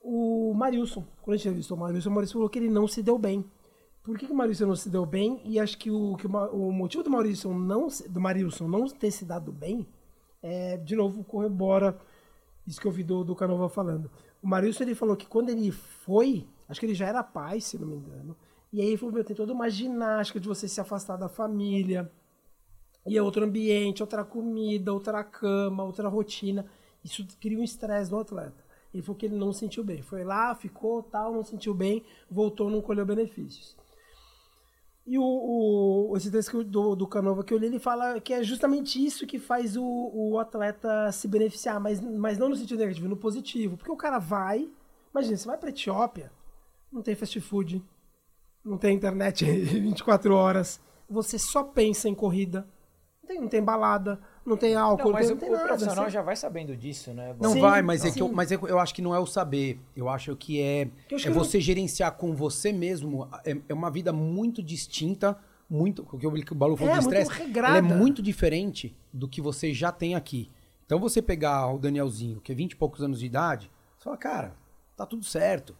o 0.00 0.52
Marilson. 0.54 1.04
Quando 1.22 1.34
a 1.34 1.36
gente 1.36 1.46
entrevistou 1.48 1.76
o 1.76 1.80
Marilson, 1.80 2.08
o 2.08 2.12
Marilson 2.12 2.32
falou 2.34 2.48
que 2.48 2.58
ele 2.58 2.70
não 2.70 2.88
se 2.88 3.02
deu 3.02 3.18
bem. 3.18 3.44
Por 4.02 4.18
que, 4.18 4.26
que 4.26 4.32
o 4.32 4.34
Maurício 4.34 4.66
não 4.66 4.74
se 4.74 4.88
deu 4.88 5.04
bem? 5.04 5.42
E 5.44 5.60
acho 5.60 5.76
que 5.76 5.90
o, 5.90 6.16
que 6.16 6.26
o, 6.26 6.30
o 6.30 6.72
motivo 6.72 7.04
do 7.04 7.10
Maurício 7.10 7.52
não, 7.52 7.86
do 8.08 8.20
Marilson 8.20 8.66
não 8.66 8.86
ter 8.88 9.10
se 9.10 9.26
dado 9.26 9.52
bem 9.52 9.86
é, 10.42 10.78
de 10.78 10.96
novo, 10.96 11.22
corrobora 11.22 11.98
isso 12.66 12.80
que 12.80 12.86
eu 12.86 12.90
ouvi 12.90 13.02
do, 13.02 13.24
do 13.24 13.34
Canova 13.34 13.68
falando. 13.68 14.10
O 14.42 14.48
Marilson 14.48 14.84
ele 14.84 14.94
falou 14.94 15.16
que 15.16 15.26
quando 15.26 15.50
ele 15.50 15.70
foi, 15.70 16.48
acho 16.68 16.80
que 16.80 16.86
ele 16.86 16.94
já 16.94 17.06
era 17.06 17.22
pai, 17.22 17.60
se 17.60 17.78
não 17.78 17.86
me 17.86 17.96
engano, 17.96 18.36
e 18.72 18.80
aí 18.80 18.88
ele 18.88 18.96
falou, 18.96 19.14
meu, 19.14 19.24
tem 19.24 19.34
toda 19.34 19.52
uma 19.52 19.68
ginástica 19.68 20.38
de 20.38 20.48
você 20.48 20.68
se 20.68 20.80
afastar 20.80 21.16
da 21.16 21.28
família, 21.28 22.10
e 23.06 23.16
é 23.16 23.22
outro 23.22 23.44
ambiente, 23.44 24.02
outra 24.02 24.24
comida, 24.24 24.92
outra 24.92 25.24
cama, 25.24 25.84
outra 25.84 26.08
rotina. 26.08 26.66
Isso 27.02 27.26
cria 27.40 27.58
um 27.58 27.64
estresse 27.64 28.10
no 28.10 28.18
atleta. 28.18 28.64
Ele 28.92 29.02
falou 29.02 29.18
que 29.18 29.26
ele 29.26 29.36
não 29.36 29.52
sentiu 29.52 29.84
bem. 29.84 30.02
Foi 30.02 30.24
lá, 30.24 30.54
ficou, 30.54 31.02
tal, 31.02 31.32
não 31.32 31.44
sentiu 31.44 31.72
bem, 31.72 32.04
voltou, 32.30 32.68
não 32.68 32.82
colheu 32.82 33.06
benefícios. 33.06 33.76
E 35.06 35.18
o, 35.18 35.22
o, 35.22 36.16
esse 36.16 36.30
texto 36.30 36.62
do, 36.62 36.94
do 36.94 37.06
Canova 37.06 37.42
que 37.42 37.54
eu 37.54 37.58
li, 37.58 37.66
ele 37.66 37.78
fala 37.78 38.20
que 38.20 38.32
é 38.32 38.42
justamente 38.42 39.04
isso 39.04 39.26
que 39.26 39.38
faz 39.38 39.76
o, 39.76 39.82
o 39.82 40.38
atleta 40.38 41.10
se 41.10 41.26
beneficiar, 41.26 41.80
mas, 41.80 42.00
mas 42.00 42.38
não 42.38 42.48
no 42.48 42.56
sentido 42.56 42.78
negativo, 42.78 43.08
no 43.08 43.16
positivo. 43.16 43.76
Porque 43.76 43.90
o 43.90 43.96
cara 43.96 44.18
vai, 44.18 44.68
imagina, 45.10 45.36
você 45.36 45.46
vai 45.46 45.58
pra 45.58 45.70
Etiópia, 45.70 46.30
não 46.92 47.02
tem 47.02 47.14
fast 47.14 47.40
food, 47.40 47.82
não 48.64 48.76
tem 48.76 48.94
internet 48.94 49.44
24 49.50 50.34
horas, 50.34 50.80
você 51.08 51.38
só 51.38 51.64
pensa 51.64 52.08
em 52.08 52.14
corrida, 52.14 52.68
tem, 53.30 53.40
não 53.40 53.48
tem 53.48 53.62
balada, 53.62 54.18
não 54.44 54.56
tem 54.56 54.74
álcool, 54.74 55.04
não, 55.04 55.12
mas 55.12 55.30
não 55.30 55.36
tem, 55.36 55.48
o, 55.48 55.52
nada, 55.52 55.64
o 55.64 55.68
profissional 55.68 56.04
assim. 56.04 56.12
já 56.14 56.22
vai 56.22 56.34
sabendo 56.34 56.76
disso, 56.76 57.12
né? 57.14 57.34
Não 57.40 57.52
Sim, 57.52 57.60
vai, 57.60 57.80
mas, 57.82 58.04
é 58.04 58.08
sim. 58.08 58.14
que 58.14 58.22
eu, 58.22 58.28
mas 58.32 58.50
é 58.50 58.56
que 58.56 58.64
eu 58.64 58.78
acho 58.78 58.92
que 58.94 59.00
não 59.02 59.14
é 59.14 59.18
o 59.20 59.26
saber. 59.26 59.78
Eu 59.96 60.08
acho 60.08 60.34
que 60.34 60.60
é, 60.60 60.88
Eu 61.08 61.16
acho 61.16 61.28
é 61.28 61.30
que 61.30 61.36
não- 61.36 61.44
você 61.44 61.60
gerenciar 61.60 62.12
com 62.16 62.34
você 62.34 62.72
mesmo. 62.72 63.28
É, 63.44 63.56
é 63.68 63.74
uma 63.74 63.90
vida 63.90 64.12
muito 64.12 64.62
distinta, 64.62 65.38
muito. 65.68 66.02
O 66.10 66.18
que 66.18 66.52
o 66.52 66.54
Balu 66.56 66.76
falou 66.76 66.92
É, 66.92 66.98
de 66.98 67.04
muito 67.04 67.16
estresse. 67.20 67.52
é 67.76 67.80
muito 67.80 68.20
diferente 68.22 68.96
do 69.12 69.28
que 69.28 69.40
você 69.40 69.72
já 69.72 69.92
tem 69.92 70.14
aqui. 70.16 70.50
Então 70.84 70.98
você 70.98 71.22
pegar 71.22 71.72
o 71.72 71.78
Danielzinho, 71.78 72.40
que 72.40 72.50
é 72.50 72.54
20 72.54 72.72
e 72.72 72.76
poucos 72.76 73.00
anos 73.00 73.20
de 73.20 73.26
idade, 73.26 73.70
você 73.96 74.04
fala, 74.04 74.16
cara, 74.16 74.54
tá 74.96 75.06
tudo 75.06 75.24
certo. 75.24 75.76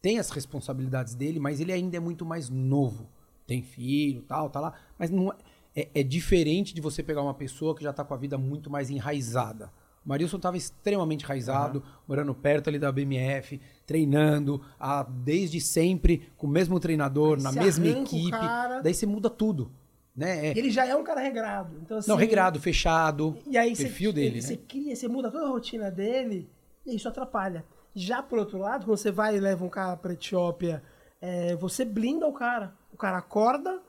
Tem 0.00 0.20
as 0.20 0.30
responsabilidades 0.30 1.16
dele, 1.16 1.40
mas 1.40 1.58
ele 1.60 1.72
ainda 1.72 1.96
é 1.96 2.00
muito 2.00 2.24
mais 2.24 2.48
novo. 2.48 3.08
Tem 3.48 3.62
filho, 3.62 4.22
tal, 4.22 4.48
tá 4.48 4.60
lá. 4.60 4.74
Mas 4.98 5.10
não 5.10 5.32
é, 5.32 5.36
é, 5.78 5.88
é 5.94 6.02
diferente 6.02 6.74
de 6.74 6.80
você 6.80 7.04
pegar 7.04 7.22
uma 7.22 7.34
pessoa 7.34 7.74
que 7.74 7.84
já 7.84 7.92
tá 7.92 8.04
com 8.04 8.12
a 8.12 8.16
vida 8.16 8.36
muito 8.36 8.68
mais 8.68 8.90
enraizada. 8.90 9.70
O 10.04 10.08
Marilson 10.08 10.38
estava 10.38 10.56
extremamente 10.56 11.24
enraizado, 11.24 11.82
morando 12.06 12.34
perto 12.34 12.68
ali 12.68 12.78
da 12.78 12.90
BMF, 12.90 13.60
treinando 13.86 14.60
ah, 14.80 15.06
desde 15.08 15.60
sempre, 15.60 16.30
com 16.36 16.46
o 16.48 16.50
mesmo 16.50 16.80
treinador, 16.80 17.36
Aí 17.36 17.42
na 17.44 17.52
mesma 17.52 17.86
equipe. 17.86 18.30
cara. 18.30 18.80
Daí 18.80 18.92
você 18.94 19.06
muda 19.06 19.30
tudo. 19.30 19.70
Né? 20.16 20.48
É- 20.48 20.58
Ele 20.58 20.70
já 20.70 20.84
é 20.84 20.96
um 20.96 21.04
cara 21.04 21.20
regrado. 21.20 21.78
Então, 21.80 21.98
assim, 21.98 22.10
não, 22.10 22.16
regrado, 22.16 22.58
fechado. 22.58 23.36
E 23.46 23.56
aí 23.56 23.76
você, 23.76 23.84
perfil 23.84 24.12
dele, 24.12 24.42
você 24.42 24.54
né? 24.56 24.60
cria, 24.66 24.96
você 24.96 25.06
muda 25.06 25.30
toda 25.30 25.44
a 25.44 25.48
rotina 25.48 25.90
dele 25.92 26.50
e 26.84 26.96
isso 26.96 27.08
atrapalha. 27.08 27.64
Já 27.94 28.20
por 28.20 28.38
outro 28.40 28.58
lado, 28.58 28.84
quando 28.84 28.96
você 28.96 29.12
vai 29.12 29.36
e 29.36 29.40
leva 29.40 29.64
um 29.64 29.68
cara 29.68 29.96
pra 29.96 30.12
Etiópia, 30.12 30.82
é, 31.20 31.54
você 31.54 31.84
blinda 31.84 32.26
o 32.26 32.32
cara. 32.32 32.74
O 32.92 32.96
cara 32.96 33.18
acorda, 33.18 33.80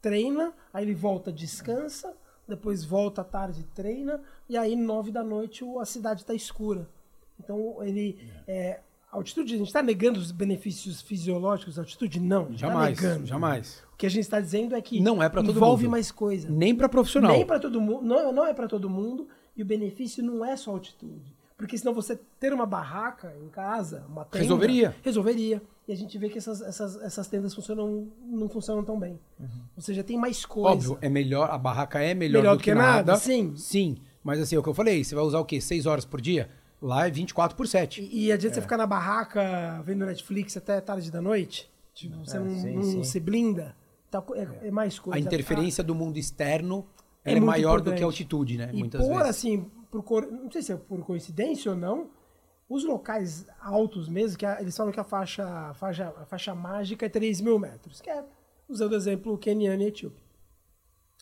treina, 0.00 0.52
aí 0.72 0.84
ele 0.84 0.94
volta, 0.94 1.32
descansa, 1.32 2.14
depois 2.46 2.84
volta 2.84 3.20
à 3.20 3.24
tarde, 3.24 3.64
treina, 3.74 4.20
e 4.48 4.56
aí 4.56 4.74
nove 4.74 5.10
da 5.10 5.22
noite 5.22 5.64
a 5.80 5.84
cidade 5.84 6.24
tá 6.24 6.34
escura. 6.34 6.88
Então 7.38 7.82
ele. 7.82 8.18
É, 8.46 8.80
a 9.10 9.16
altitude, 9.16 9.54
a 9.54 9.56
gente 9.56 9.68
está 9.68 9.82
negando 9.82 10.18
os 10.18 10.30
benefícios 10.30 11.00
fisiológicos 11.00 11.76
da 11.76 11.82
altitude? 11.82 12.20
Não, 12.20 12.44
tá 12.46 12.52
Jamais, 12.56 13.00
negando. 13.00 13.26
jamais. 13.26 13.82
O 13.94 13.96
que 13.96 14.04
a 14.04 14.10
gente 14.10 14.20
está 14.24 14.38
dizendo 14.38 14.74
é 14.74 14.82
que 14.82 15.00
Não 15.00 15.22
é 15.22 15.30
pra 15.30 15.42
todo 15.42 15.56
envolve 15.56 15.84
mundo. 15.84 15.92
mais 15.92 16.10
coisa. 16.12 16.48
Nem 16.50 16.74
para 16.74 16.90
profissional. 16.90 17.32
Nem 17.32 17.46
para 17.46 17.58
todo 17.58 17.80
mundo, 17.80 18.02
não, 18.04 18.30
não 18.32 18.46
é 18.46 18.52
para 18.52 18.68
todo 18.68 18.88
mundo, 18.90 19.26
e 19.56 19.62
o 19.62 19.64
benefício 19.64 20.22
não 20.22 20.44
é 20.44 20.54
só 20.58 20.72
altitude. 20.72 21.34
Porque 21.58 21.76
senão 21.76 21.92
você 21.92 22.18
ter 22.38 22.52
uma 22.52 22.64
barraca 22.64 23.34
em 23.44 23.48
casa, 23.48 24.04
uma 24.08 24.24
tenda, 24.24 24.38
Resolveria. 24.44 24.94
Resolveria. 25.02 25.60
E 25.88 25.92
a 25.92 25.96
gente 25.96 26.16
vê 26.16 26.28
que 26.28 26.38
essas, 26.38 26.60
essas, 26.62 26.96
essas 27.02 27.26
tendas 27.26 27.52
funcionam, 27.52 28.06
não 28.24 28.48
funcionam 28.48 28.84
tão 28.84 28.96
bem. 28.98 29.18
Ou 29.76 29.82
seja, 29.82 30.04
tem 30.04 30.16
mais 30.16 30.44
coisa. 30.46 30.68
Óbvio, 30.70 30.98
é 31.00 31.08
melhor, 31.08 31.50
a 31.50 31.58
barraca 31.58 31.98
é 32.00 32.14
melhor, 32.14 32.40
Melhor 32.42 32.56
do 32.56 32.62
que, 32.62 32.72
nada. 32.72 33.16
sim. 33.16 33.56
Sim, 33.56 33.96
mas 34.22 34.38
assim, 34.40 34.54
é 34.54 34.58
o 34.58 34.62
que 34.62 34.68
eu 34.68 34.74
falei, 34.74 35.02
você 35.02 35.14
vai 35.16 35.24
usar 35.24 35.40
o 35.40 35.44
quê? 35.44 35.60
6 35.60 35.84
horas 35.86 36.04
por 36.04 36.20
dia? 36.20 36.48
Lá 36.80 37.08
é 37.08 37.10
24 37.10 37.56
por 37.56 37.66
7. 37.66 38.02
E, 38.02 38.26
e 38.26 38.32
adianta 38.32 38.54
você 38.54 38.60
ficar 38.62 38.76
na 38.76 38.86
barraca 38.86 39.82
vendo 39.84 40.06
Netflix 40.06 40.56
até 40.56 40.80
tarde 40.80 41.10
da 41.10 41.20
noite? 41.20 41.68
Tipo, 41.92 42.18
você 42.24 42.36
É, 42.36 42.40
não, 42.40 42.50
sim, 42.50 42.72
não 42.74 42.82
sim. 42.82 43.02
se 43.04 43.18
blinda? 43.18 43.74
Tá 44.08 44.22
co- 44.22 44.36
é, 44.36 44.46
é 44.62 44.70
mais 44.70 44.96
coisa. 44.98 45.18
A 45.18 45.20
interferência 45.20 45.82
do 45.82 45.92
mundo 45.94 46.18
externo 46.18 46.86
É 47.24 47.32
é, 47.34 47.40
maior 47.40 47.78
do 47.80 47.84
que 47.84 47.88
importante. 47.90 48.02
a 48.04 48.06
altitude, 48.06 48.56
né? 48.58 48.70
E 48.72 48.78
Muitas 48.78 49.00
por 49.04 49.08
vezes. 49.14 49.28
assim, 49.30 49.66
por, 49.90 50.30
não 50.30 50.50
sei 50.50 50.62
se 50.62 50.72
é 50.72 50.76
por 50.76 51.04
coincidência 51.04 51.70
ou 51.70 51.76
não, 51.76 52.10
os 52.68 52.84
locais 52.84 53.46
altos 53.60 54.08
mesmo, 54.08 54.38
que 54.38 54.44
a- 54.46 54.60
eles 54.60 54.76
falam 54.76 54.92
que 54.92 55.00
a 55.00 55.04
faixa, 55.04 55.72
faixa, 55.74 56.08
a 56.16 56.26
faixa 56.26 56.54
mágica 56.54 57.06
é 57.06 57.08
3 57.08 57.40
mil 57.40 57.58
metros, 57.58 58.00
que 58.00 58.10
é, 58.10 58.24
usando 58.68 58.92
o 58.92 58.96
exemplo 58.96 59.38
queniano 59.38 59.82
e 59.82 59.86
etíope. 59.86 60.22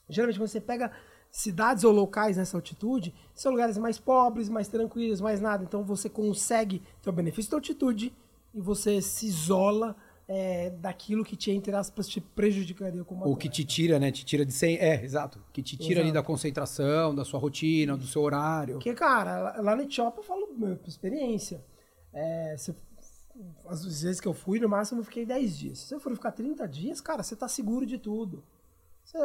Geralmente 0.08 0.38
quando 0.38 0.48
você 0.48 0.60
pega 0.60 0.90
cidades 1.30 1.84
ou 1.84 1.92
locais 1.92 2.36
nessa 2.36 2.56
altitude, 2.56 3.14
são 3.34 3.52
lugares 3.52 3.76
mais 3.78 3.98
pobres, 3.98 4.48
mais 4.48 4.68
tranquilos, 4.68 5.20
mais 5.20 5.40
nada. 5.40 5.64
Então 5.64 5.84
você 5.84 6.08
consegue 6.08 6.82
ter 7.02 7.10
o 7.10 7.12
benefício 7.12 7.50
da 7.50 7.56
altitude 7.56 8.12
e 8.54 8.60
você 8.60 9.02
se 9.02 9.26
isola 9.26 9.96
é, 10.28 10.70
daquilo 10.70 11.24
que 11.24 11.36
te, 11.36 11.50
entre 11.52 11.74
aspas, 11.74 12.08
te 12.08 12.20
prejudicaria 12.20 13.04
como 13.04 13.24
Ou 13.24 13.36
que 13.36 13.48
te 13.48 13.64
tira, 13.64 13.98
né? 13.98 14.10
Te 14.10 14.24
tira 14.24 14.44
de 14.44 14.52
100. 14.52 14.76
É, 14.78 15.04
exato. 15.04 15.40
Que 15.52 15.62
te 15.62 15.76
tira 15.76 16.00
ali 16.00 16.08
Exato. 16.10 16.22
da 16.22 16.26
concentração, 16.26 17.14
da 17.14 17.24
sua 17.24 17.38
rotina, 17.38 17.96
do 17.96 18.06
seu 18.06 18.22
horário. 18.22 18.74
Porque, 18.74 18.92
cara, 18.94 19.60
lá- 19.60 19.76
no 19.76 19.82
Etiópia 19.82 20.20
eu 20.20 20.24
falo 20.24 20.48
meu, 20.56 20.78
experiência. 20.86 21.64
É, 22.12 22.56
as 23.68 23.84
vezes 23.84 24.20
que 24.20 24.26
eu 24.28 24.34
fui, 24.34 24.58
no 24.58 24.68
máximo 24.68 25.00
eu 25.00 25.04
fiquei 25.04 25.24
10 25.26 25.56
dias. 25.58 25.78
Se 25.78 25.88
você 25.88 26.00
for 26.00 26.14
ficar 26.14 26.32
30 26.32 26.66
dias, 26.66 27.00
cara, 27.00 27.22
você 27.22 27.36
tá 27.36 27.46
seguro 27.48 27.84
de 27.86 27.98
tudo. 27.98 28.42
Você, 29.04 29.18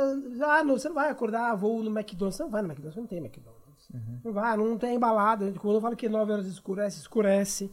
ah, 0.43 0.63
não, 0.63 0.77
você 0.77 0.87
não 0.89 0.95
vai 0.95 1.09
acordar, 1.09 1.55
vou 1.55 1.81
no 1.81 1.89
McDonald's. 1.89 2.37
Você 2.37 2.43
não 2.43 2.49
vai 2.51 2.61
no 2.61 2.67
McDonald's, 2.67 2.97
não 2.97 3.07
tem 3.07 3.17
McDonald's. 3.19 3.61
Não 4.23 4.31
vai, 4.31 4.55
não 4.55 4.77
tem 4.77 4.99
balada. 4.99 5.51
Quando 5.53 5.75
eu 5.75 5.81
falo 5.81 5.95
que 5.95 6.07
9 6.07 6.31
horas 6.31 6.45
escurece, 6.45 6.99
escurece. 6.99 7.71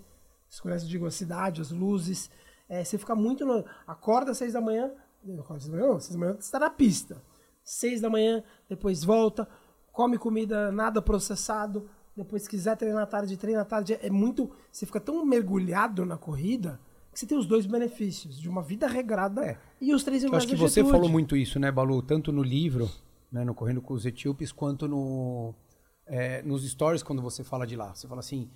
Escurece, 0.48 0.84
eu 0.86 0.88
digo, 0.88 1.06
a 1.06 1.10
cidade, 1.10 1.60
as 1.60 1.70
luzes. 1.70 2.30
É, 2.68 2.84
você 2.84 2.98
fica 2.98 3.14
muito. 3.14 3.44
No, 3.46 3.64
acorda 3.86 4.32
às 4.32 4.38
6 4.38 4.52
da 4.52 4.60
manhã. 4.60 4.90
Acorda 5.38 5.56
às 5.56 5.62
6 5.64 5.68
da 5.70 5.76
manhã, 5.76 5.92
não, 5.92 6.00
6 6.00 6.12
da 6.14 6.18
manhã 6.18 6.32
você 6.34 6.38
está 6.40 6.58
na 6.58 6.70
pista. 6.70 7.22
6 7.64 8.00
da 8.00 8.08
manhã, 8.10 8.42
depois 8.68 9.04
volta, 9.04 9.48
come 9.92 10.16
comida 10.18 10.70
nada 10.72 11.02
processado. 11.02 11.88
Depois, 12.16 12.42
se 12.42 12.48
quiser 12.48 12.76
treinar 12.76 13.02
à 13.02 13.06
tarde, 13.06 13.36
treina 13.36 13.62
à 13.62 13.64
tarde. 13.64 13.98
É 14.02 14.10
muito. 14.10 14.50
Você 14.72 14.84
fica 14.86 15.00
tão 15.00 15.24
mergulhado 15.24 16.04
na 16.04 16.16
corrida 16.16 16.80
que 17.12 17.18
você 17.20 17.26
tem 17.26 17.38
os 17.38 17.46
dois 17.46 17.66
benefícios, 17.66 18.40
de 18.40 18.48
uma 18.48 18.62
vida 18.62 18.86
regrada 18.86 19.44
É. 19.44 19.58
e 19.80 19.94
os 19.94 20.04
três 20.04 20.22
Eu 20.22 20.30
mais 20.30 20.44
acho 20.44 20.52
que 20.52 20.58
você 20.58 20.84
falou 20.84 21.08
muito 21.08 21.36
isso, 21.36 21.58
né, 21.58 21.70
Balu? 21.70 22.02
Tanto 22.02 22.30
no 22.32 22.42
livro, 22.42 22.88
né, 23.30 23.44
no 23.44 23.54
Correndo 23.54 23.80
com 23.80 23.94
os 23.94 24.04
Etíopes, 24.06 24.52
quanto 24.52 24.86
no, 24.86 25.54
é, 26.06 26.42
nos 26.42 26.68
stories 26.68 27.02
quando 27.02 27.20
você 27.22 27.42
fala 27.42 27.66
de 27.66 27.76
lá. 27.76 27.94
Você 27.94 28.06
fala 28.06 28.20
assim, 28.20 28.48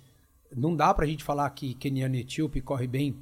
não 0.55 0.75
dá 0.75 0.93
pra 0.93 1.05
gente 1.05 1.23
falar 1.23 1.49
que 1.49 1.73
keniano 1.73 2.15
e 2.15 2.19
etíope 2.19 2.61
corre 2.61 2.87
bem 2.87 3.17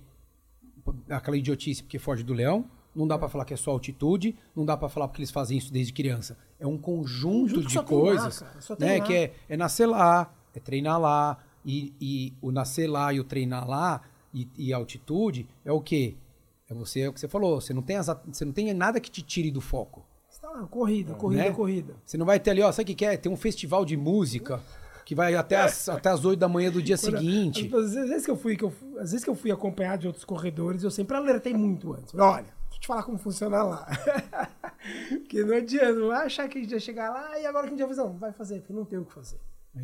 aquela 1.09 1.37
idiotice 1.37 1.83
porque 1.83 1.99
foge 1.99 2.23
do 2.23 2.33
leão. 2.33 2.65
Não 2.93 3.07
dá 3.07 3.17
pra 3.17 3.29
falar 3.29 3.45
que 3.45 3.53
é 3.53 3.57
só 3.57 3.71
altitude, 3.71 4.35
não 4.53 4.65
dá 4.65 4.75
pra 4.75 4.89
falar 4.89 5.07
porque 5.07 5.21
eles 5.21 5.31
fazem 5.31 5.57
isso 5.57 5.71
desde 5.71 5.93
criança. 5.93 6.37
É 6.59 6.67
um 6.67 6.77
conjunto 6.77 7.63
de 7.63 7.77
lá, 7.77 7.83
coisas, 7.83 8.43
tem 8.77 8.89
né, 8.89 8.97
lá. 8.97 9.05
que 9.05 9.13
é, 9.13 9.33
é 9.47 9.55
nascer 9.55 9.85
lá, 9.85 10.33
é 10.53 10.59
treinar 10.59 10.99
lá, 10.99 11.37
e, 11.65 11.93
e 11.99 12.33
o 12.41 12.51
nascer 12.51 12.89
lá 12.89 13.13
e 13.13 13.19
o 13.19 13.23
treinar 13.23 13.67
lá 13.67 14.01
e, 14.33 14.47
e 14.57 14.73
a 14.73 14.77
altitude 14.77 15.47
é 15.63 15.71
o 15.71 15.81
quê? 15.81 16.15
É 16.67 16.73
você, 16.73 17.01
é 17.01 17.09
o 17.09 17.13
que 17.13 17.19
você 17.19 17.27
falou, 17.27 17.59
você 17.59 17.73
não 17.73 17.81
tem, 17.81 17.97
as, 17.97 18.07
você 18.31 18.45
não 18.45 18.53
tem 18.53 18.73
nada 18.73 18.99
que 18.99 19.11
te 19.11 19.21
tire 19.21 19.51
do 19.51 19.61
foco. 19.61 20.05
Você 20.29 20.41
tá 20.41 20.49
lá, 20.49 20.65
corrida, 20.67 21.13
corrida, 21.13 21.43
né? 21.43 21.51
corrida. 21.51 21.95
Você 22.05 22.17
não 22.17 22.25
vai 22.25 22.39
ter 22.39 22.51
ali, 22.51 22.61
ó, 22.61 22.71
sabe 22.71 22.83
o 22.83 22.87
que 22.87 22.95
que 22.95 23.05
é? 23.05 23.17
Tem 23.17 23.31
um 23.31 23.35
festival 23.37 23.83
de 23.83 23.97
música 23.97 24.61
que 25.11 25.15
vai 25.15 25.35
até 25.35 25.57
as, 25.57 25.89
até 25.89 26.07
as 26.07 26.23
8 26.23 26.39
da 26.39 26.47
manhã 26.47 26.71
do 26.71 26.81
dia 26.81 26.95
seguinte. 26.95 27.69
Às, 27.75 27.97
às 27.97 28.07
vezes 28.07 28.23
que 28.23 28.31
eu 28.31 28.37
fui, 28.37 28.55
que 28.55 28.63
eu, 28.63 28.73
às 28.97 29.11
vezes 29.11 29.25
que 29.25 29.29
eu 29.29 29.35
fui 29.35 29.51
acompanhar 29.51 29.97
de 29.97 30.07
outros 30.07 30.23
corredores, 30.23 30.83
eu 30.83 30.89
sempre 30.89 31.17
alertei 31.17 31.53
muito 31.53 31.91
antes. 31.91 32.15
Olha, 32.15 32.45
deixa 32.45 32.75
eu 32.75 32.79
te 32.79 32.87
falar 32.87 33.03
como 33.03 33.17
funciona 33.17 33.61
lá. 33.61 33.85
Porque 35.09 35.43
não 35.43 35.57
adianta, 35.57 35.91
não 35.91 36.07
vai 36.07 36.27
achar 36.27 36.47
que 36.47 36.59
a 36.59 36.61
gente 36.61 36.71
vai 36.71 36.79
chegar 36.79 37.09
lá 37.09 37.37
e 37.37 37.45
agora 37.45 37.67
que 37.67 37.73
a 37.73 37.77
gente 37.77 37.85
vai 37.85 37.89
fazer. 37.89 38.07
Não, 38.07 38.17
vai 38.17 38.31
fazer, 38.31 38.59
porque 38.61 38.71
não 38.71 38.85
tem 38.85 38.99
o 38.99 39.03
que 39.03 39.13
fazer. 39.13 39.37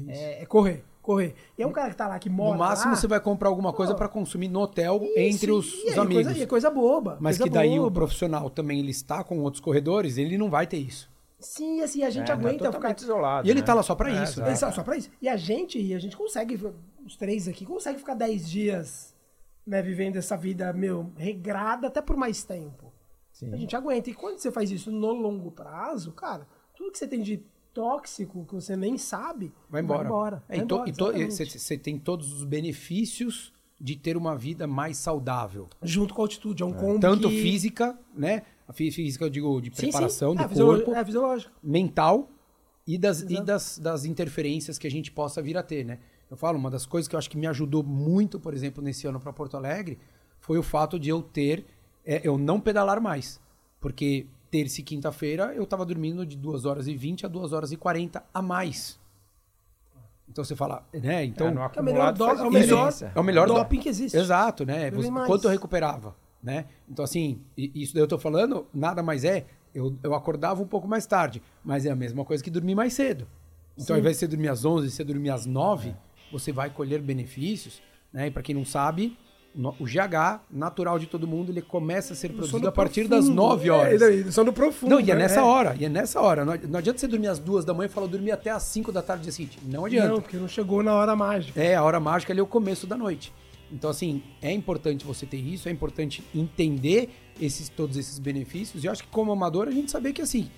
É, 0.08 0.44
é 0.44 0.46
correr, 0.46 0.86
correr. 1.02 1.36
E 1.58 1.62
é 1.62 1.68
um 1.68 1.74
cara 1.74 1.90
que 1.90 1.98
tá 1.98 2.08
lá, 2.08 2.18
que 2.20 2.30
mora 2.30 2.54
No 2.54 2.60
máximo 2.60 2.92
lá, 2.92 2.98
você 2.98 3.06
vai 3.06 3.20
comprar 3.20 3.50
alguma 3.50 3.74
coisa 3.74 3.92
Pô. 3.92 3.98
pra 3.98 4.08
consumir 4.08 4.48
no 4.48 4.62
hotel 4.62 5.02
isso, 5.04 5.20
entre 5.20 5.52
os, 5.52 5.74
os 5.74 5.98
amigos. 5.98 6.24
Coisa, 6.24 6.40
e 6.40 6.44
é 6.44 6.48
coisa 6.48 6.70
boba. 6.70 7.18
Mas 7.20 7.38
coisa 7.38 7.44
que 7.44 7.50
daí 7.50 7.78
o 7.78 7.84
boba. 7.84 7.96
profissional 7.96 8.50
também 8.50 8.80
ele 8.80 8.92
está 8.92 9.26
com 9.26 9.40
outros 9.40 9.60
corredores, 9.60 10.18
ele 10.18 10.38
não 10.38 10.50
vai 10.50 10.66
ter 10.66 10.78
isso. 10.78 11.10
Sim, 11.40 11.82
assim, 11.82 12.04
a 12.04 12.10
gente 12.10 12.24
É, 12.24 12.28
tá 12.28 12.34
aguenta 12.34 12.66
totalmente 12.66 13.00
ficar. 13.00 13.04
isolado. 13.04 13.48
E 13.48 13.52
ele 13.52 13.60
né? 13.60 13.66
tá 13.66 13.74
lá 13.74 13.84
só 13.84 13.94
pra 13.96 14.10
É, 14.10 14.24
isso, 14.24 14.40
exato. 14.40 14.52
Exato, 14.52 14.76
só 14.76 14.84
pra 14.84 14.98
isso. 14.98 15.10
E 15.22 15.30
a 15.30 15.38
gente, 15.38 15.94
a 15.94 16.00
gente 16.00 16.18
consegue, 16.18 16.60
os 17.06 17.16
três 17.16 17.48
aqui, 17.48 17.66
consegue 17.66 18.00
ficar 18.00 18.16
10 18.16 18.50
dias, 18.50 19.16
né, 19.66 19.82
vivendo 19.82 20.16
essa 20.16 20.36
vida, 20.36 20.72
meu, 20.74 21.12
regrada 21.16 21.88
até 21.88 22.02
por 22.02 22.18
mais 22.18 22.44
tempo. 22.44 22.92
Sim. 23.32 23.54
A 23.54 23.58
gente 23.58 23.76
aguenta. 23.76 24.10
E 24.10 24.14
quando 24.14 24.40
você 24.40 24.52
faz 24.52 24.72
isso 24.72 24.92
no 24.92 25.12
longo 25.14 25.52
prazo, 25.52 26.12
cara, 26.12 26.48
tudo 26.76 26.92
que 26.92 26.98
você 26.98 27.08
tem 27.08 27.22
de 27.22 27.44
tóxico 27.72 28.44
que 28.46 28.56
você 28.56 28.76
nem 28.76 28.98
sabe, 28.98 29.54
Vai 29.70 29.84
embora. 29.84 30.00
Vai 30.00 30.08
embora. 30.08 30.44
É, 30.50 30.56
vai 30.56 30.66
embora, 30.66 31.20
e 31.20 31.30
você 31.30 31.78
tem 31.78 32.00
todos 32.00 32.34
os 32.34 32.44
benefícios 32.44 33.54
de 33.80 33.96
ter 33.96 34.18
uma 34.18 34.36
vida 34.36 34.66
mais 34.66 34.98
saudável. 34.98 35.70
Junto 35.84 36.16
com 36.16 36.22
a 36.22 36.26
altitude, 36.26 36.64
é 36.64 36.66
um 36.66 36.74
combo 36.74 37.00
Tanto 37.00 37.30
que... 37.30 37.40
física, 37.42 37.96
né? 38.16 38.42
A 38.68 38.74
fí- 38.74 38.92
física, 38.92 39.24
eu 39.26 39.30
digo, 39.30 39.62
de 39.62 39.70
Sim, 39.70 39.76
sim. 39.76 39.82
preparação 39.84 40.34
é, 40.38 40.48
do 40.48 40.54
corpo, 40.56 40.94
É 40.94 41.06
fisiológico. 41.06 41.52
mental 41.64 42.30
e, 42.86 42.98
das, 42.98 43.22
e 43.22 43.42
das, 43.42 43.78
das 43.80 44.04
interferências 44.06 44.78
que 44.78 44.86
a 44.88 44.92
gente 44.92 45.12
possa 45.12 45.42
vir 45.42 45.58
a 45.58 45.64
ter, 45.64 45.86
né? 45.86 46.00
Eu 46.30 46.36
falo, 46.36 46.58
uma 46.58 46.70
das 46.70 46.86
coisas 46.86 47.08
que 47.08 47.16
eu 47.16 47.20
acho 47.20 47.30
que 47.30 47.38
me 47.38 47.48
ajudou 47.48 47.82
muito, 47.84 48.40
por 48.40 48.54
exemplo, 48.54 48.84
nesse 48.84 49.08
ano 49.08 49.20
para 49.20 49.32
Porto 49.32 49.56
Alegre, 49.56 49.98
foi 50.40 50.58
o 50.58 50.64
fato 50.64 51.00
de 51.00 51.08
eu 51.10 51.22
ter, 51.22 51.66
é, 52.06 52.22
eu 52.28 52.38
não 52.38 52.60
pedalar 52.60 53.00
mais. 53.02 53.40
Porque 53.80 54.28
terça 54.52 54.82
e 54.82 54.84
quinta-feira 54.84 55.54
eu 55.56 55.66
tava 55.66 55.86
dormindo 55.86 56.26
de 56.26 56.36
2 56.36 56.66
horas 56.66 56.88
e 56.88 56.96
20 56.96 57.26
a 57.26 57.30
2 57.30 57.54
horas 57.54 57.72
e 57.72 57.78
40 57.78 58.24
a 58.34 58.42
mais. 58.42 59.00
Então 60.30 60.44
você 60.44 60.56
fala, 60.56 60.86
né? 60.94 61.24
Então, 61.24 61.48
É, 61.48 61.52
no 61.52 61.62
É 61.62 61.80
o 61.80 61.84
melhor, 61.84 62.14
do, 62.14 62.24
é 62.26 62.34
o 62.34 62.52
melhor 62.52 62.62
diferença. 62.90 63.12
é 63.16 63.20
o 63.20 63.24
melhor 63.24 63.48
doping 63.48 63.80
que 63.80 63.88
existe. 63.88 64.18
Exato, 64.18 64.66
né? 64.66 64.92
Você- 64.92 65.10
quanto 65.10 65.46
eu 65.46 65.52
recuperava, 65.52 66.14
né? 66.42 66.66
Então, 66.90 67.04
assim, 67.04 67.42
isso 67.58 67.94
daí 67.94 68.04
eu 68.04 68.08
tô 68.08 68.18
falando, 68.18 68.66
nada 68.74 69.02
mais 69.04 69.24
é. 69.24 69.46
Eu, 69.76 69.96
eu 70.02 70.14
acordava 70.16 70.62
um 70.62 70.68
pouco 70.68 70.88
mais 70.88 71.06
tarde, 71.06 71.42
mas 71.64 71.86
é 71.86 71.92
a 71.92 71.96
mesma 71.96 72.24
coisa 72.26 72.44
que 72.44 72.50
dormir 72.50 72.74
mais 72.76 72.94
cedo. 72.94 73.28
Então, 73.78 73.96
ao 73.96 74.00
invés 74.00 74.16
de 74.16 74.20
você 74.22 74.28
dormir 74.28 74.48
às 74.48 74.66
11, 74.66 74.90
você 74.90 75.04
dormir 75.04 75.30
às 75.30 75.46
9, 75.46 75.94
você 76.32 76.52
vai 76.52 76.70
colher 76.70 77.00
benefícios, 77.02 77.82
né? 78.12 78.28
E 78.28 78.32
pra 78.32 78.42
quem 78.42 78.56
não 78.56 78.66
sabe, 78.66 79.16
no- 79.54 79.76
o 79.80 79.86
GH 79.86 80.42
natural 80.50 80.98
de 80.98 81.06
todo 81.06 81.28
mundo, 81.28 81.52
ele 81.52 81.62
começa 81.62 82.14
a 82.14 82.16
ser 82.16 82.30
produzido 82.30 82.68
a 82.68 82.72
partir 82.72 83.08
profundo. 83.08 83.28
das 83.28 83.30
9 83.36 83.70
horas. 83.70 84.02
É, 84.02 84.14
e 84.16 84.32
sono 84.32 84.52
profundo. 84.52 84.90
Não, 84.92 85.00
e 85.00 85.12
é 85.12 85.16
né? 85.16 85.22
nessa 85.22 85.44
hora, 85.44 85.76
e 85.80 85.86
é 85.86 85.90
nessa 85.90 86.20
hora. 86.22 86.44
Não, 86.44 86.56
não 86.70 86.80
adianta 86.80 86.98
você 87.00 87.08
dormir 87.08 87.28
às 87.28 87.38
duas 87.38 87.64
da 87.64 87.74
manhã 87.74 87.86
e 87.88 87.90
falar 87.92 88.08
dormir 88.08 88.32
até 88.32 88.50
às 88.50 88.64
5 88.64 88.92
da 88.92 89.02
tarde 89.04 89.22
do 89.22 89.24
dia 89.26 89.32
seguinte. 89.32 89.60
Não 89.64 89.86
adianta. 89.86 90.08
Não, 90.10 90.22
porque 90.22 90.38
não 90.38 90.48
chegou 90.48 90.82
na 90.82 90.94
hora 90.96 91.16
mágica. 91.16 91.62
É, 91.62 91.76
a 91.76 91.84
hora 91.84 92.00
mágica 92.00 92.34
ali 92.34 92.40
é 92.40 92.44
o 92.44 92.48
começo 92.48 92.88
da 92.88 92.98
noite. 92.98 93.32
Então, 93.72 93.90
assim, 93.90 94.22
é 94.42 94.52
importante 94.52 95.06
você 95.06 95.26
ter 95.26 95.38
isso, 95.38 95.68
é 95.68 95.72
importante 95.72 96.24
entender 96.34 97.10
esses, 97.40 97.68
todos 97.70 97.98
esses 97.98 98.18
benefícios. 98.20 98.84
E 98.84 98.88
eu 98.88 98.92
acho 98.92 99.04
que 99.04 99.10
como 99.10 99.32
amador 99.32 99.68
a 99.68 99.72
gente 99.72 99.92
saber 99.92 100.14
que, 100.14 100.22
assim, 100.22 100.50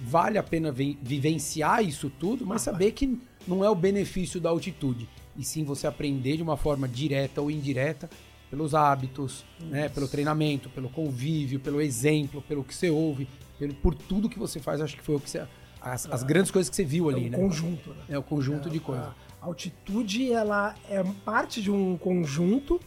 vale 0.00 0.36
a 0.36 0.42
pena 0.42 0.72
vi- 0.72 0.98
vivenciar 1.02 1.84
isso 1.84 2.10
tudo, 2.10 2.44
mas 2.44 2.62
saber 2.62 2.92
que 2.92 3.18
não 3.46 3.64
é 3.64 3.70
o 3.70 3.74
benefício 3.74 4.40
da 4.40 4.50
altitude. 4.50 5.08
E 5.36 5.44
sim 5.44 5.64
você 5.64 5.86
aprender 5.86 6.36
de 6.36 6.42
uma 6.42 6.56
forma 6.56 6.88
direta 6.88 7.40
ou 7.40 7.50
indireta 7.50 8.10
pelos 8.50 8.74
hábitos, 8.74 9.44
né, 9.60 9.88
pelo 9.88 10.08
treinamento, 10.08 10.68
pelo 10.70 10.88
convívio, 10.88 11.60
pelo 11.60 11.80
exemplo, 11.80 12.42
pelo 12.42 12.64
que 12.64 12.74
você 12.74 12.90
ouve, 12.90 13.28
pelo, 13.58 13.74
por 13.74 13.94
tudo 13.94 14.28
que 14.28 14.38
você 14.38 14.60
faz. 14.60 14.80
Acho 14.80 14.96
que 14.96 15.02
foi 15.02 15.16
o 15.16 15.20
que 15.20 15.28
você, 15.30 15.46
as, 15.80 16.06
as 16.10 16.22
grandes 16.22 16.50
coisas 16.50 16.68
que 16.70 16.76
você 16.76 16.84
viu 16.84 17.10
É 17.10 17.14
ali, 17.14 17.26
um 17.26 17.30
né? 17.30 17.38
conjunto, 17.38 17.90
né? 17.90 18.02
É 18.08 18.18
o 18.18 18.22
conjunto 18.22 18.68
de 18.70 18.80
coisas. 18.80 19.06
Altitude, 19.46 20.32
ela 20.32 20.74
é 20.88 21.02
parte 21.24 21.62
de 21.62 21.70
um 21.70 21.96
conjunto 21.96 22.80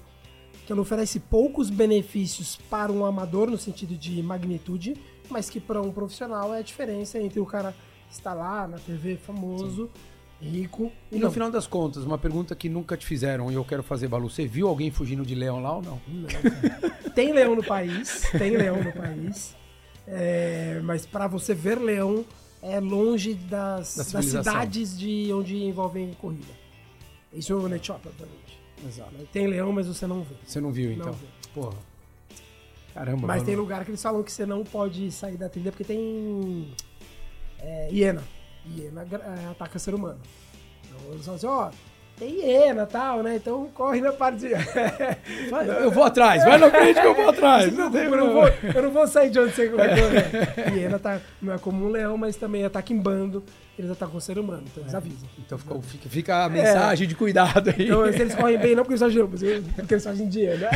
que 0.65 0.71
ela 0.71 0.81
oferece 0.81 1.19
poucos 1.19 1.69
benefícios 1.69 2.57
para 2.69 2.91
um 2.91 3.05
amador 3.05 3.49
no 3.49 3.57
sentido 3.57 3.95
de 3.95 4.21
magnitude, 4.21 4.95
mas 5.29 5.49
que 5.49 5.59
para 5.59 5.81
um 5.81 5.91
profissional 5.91 6.53
é 6.53 6.59
a 6.59 6.61
diferença 6.61 7.17
entre 7.17 7.39
o 7.39 7.45
cara 7.45 7.73
estar 8.11 8.33
lá 8.33 8.67
na 8.67 8.77
TV 8.77 9.15
famoso, 9.17 9.89
rico 10.41 10.91
E 11.11 11.15
e 11.15 11.19
no 11.19 11.25
não. 11.25 11.31
final 11.31 11.49
das 11.49 11.65
contas, 11.65 12.03
uma 12.03 12.17
pergunta 12.17 12.55
que 12.55 12.69
nunca 12.69 12.95
te 12.97 13.05
fizeram 13.05 13.51
e 13.51 13.55
eu 13.55 13.63
quero 13.65 13.81
fazer, 13.81 14.07
Balu, 14.07 14.29
você 14.29 14.45
viu 14.45 14.67
alguém 14.67 14.91
fugindo 14.91 15.25
de 15.25 15.33
leão 15.33 15.61
lá 15.61 15.75
ou 15.75 15.81
não? 15.81 16.01
Tem 17.15 17.31
leão 17.33 17.55
no 17.55 17.63
país, 17.63 18.29
tem 18.37 18.55
leão 18.55 18.83
no 18.83 18.91
país, 18.91 19.55
é, 20.07 20.79
mas 20.83 21.05
para 21.05 21.27
você 21.27 21.53
ver 21.53 21.79
leão 21.79 22.25
é 22.61 22.79
longe 22.79 23.33
das, 23.33 23.95
Da 23.95 24.03
das 24.19 24.25
cidades 24.25 24.97
de 24.97 25.31
onde 25.33 25.55
envolvem 25.63 26.13
corrida. 26.19 26.53
Isso 27.33 27.53
é 27.65 27.69
na 27.69 27.75
Etiópia, 27.75 28.11
obviamente. 28.11 28.59
Exato. 28.85 29.11
Tem 29.31 29.47
leão, 29.47 29.71
mas 29.71 29.87
você 29.87 30.07
não 30.07 30.23
vê. 30.23 30.35
Você 30.45 30.59
não 30.59 30.71
viu, 30.71 30.91
então? 30.91 31.07
Não 31.07 31.13
vi. 31.13 31.27
Porra. 31.53 31.77
Caramba, 32.93 33.27
Mas 33.27 33.37
Balu. 33.37 33.45
tem 33.45 33.55
lugar 33.55 33.85
que 33.85 33.91
eles 33.91 34.01
falam 34.01 34.23
que 34.23 34.31
você 34.31 34.45
não 34.45 34.63
pode 34.63 35.11
sair 35.11 35.37
da 35.37 35.47
trilha 35.47 35.71
porque 35.71 35.83
tem 35.83 36.73
é, 37.59 37.89
hiena. 37.91 38.23
Hiena 38.65 39.03
é, 39.03 39.51
ataca 39.51 39.77
ser 39.77 39.93
humano. 39.93 40.19
Então 40.85 41.13
eles 41.13 41.23
falam 41.25 41.35
assim, 41.37 41.47
ó, 41.47 41.71
tem 42.19 42.41
hiena 42.41 42.83
e 42.83 42.85
tal, 42.85 43.23
né? 43.23 43.35
Então 43.37 43.67
corre 43.73 44.01
na 44.01 44.11
parte 44.11 44.39
de... 44.39 44.49
Vai, 45.49 45.83
eu 45.83 45.89
vou 45.89 46.03
atrás, 46.03 46.43
vai 46.43 46.57
na 46.57 46.69
frente 46.69 46.99
que 46.99 47.07
eu 47.07 47.15
vou 47.15 47.29
atrás. 47.29 47.73
Não, 47.75 47.93
eu, 47.95 48.17
não 48.17 48.33
vou, 48.33 48.47
eu 48.47 48.81
não 48.83 48.91
vou 48.91 49.07
sair 49.07 49.29
de 49.29 49.39
onde 49.39 49.53
você 49.53 49.67
correu. 49.69 50.75
Hiena 50.75 50.99
tá, 50.99 51.19
não 51.41 51.53
é 51.53 51.57
como 51.57 51.85
um 51.85 51.89
leão, 51.89 52.17
mas 52.17 52.35
também 52.35 52.65
ataca 52.65 52.91
em 52.93 52.97
bando. 52.97 53.43
Eles 53.77 53.89
atacam 53.89 54.17
o 54.17 54.21
ser 54.21 54.37
humano, 54.37 54.63
então 54.69 54.83
eles 54.83 54.93
avisam. 54.93 55.29
Então 55.39 55.57
ficou- 55.57 55.81
fica, 55.81 56.09
fica 56.09 56.43
a 56.43 56.49
mensagem 56.49 57.07
de 57.07 57.15
cuidado 57.15 57.69
aí. 57.69 57.85
Então, 57.85 58.11
se 58.11 58.19
eles 58.19 58.35
correm 58.35 58.57
bem, 58.57 58.75
não 58.75 58.83
porque 58.83 58.93
eles 58.93 59.01
exageram, 59.01 59.29
mas 59.31 59.41
porque 59.75 59.93
eles 59.93 60.03
fazem 60.03 60.27
dia, 60.27 60.57
né? 60.57 60.69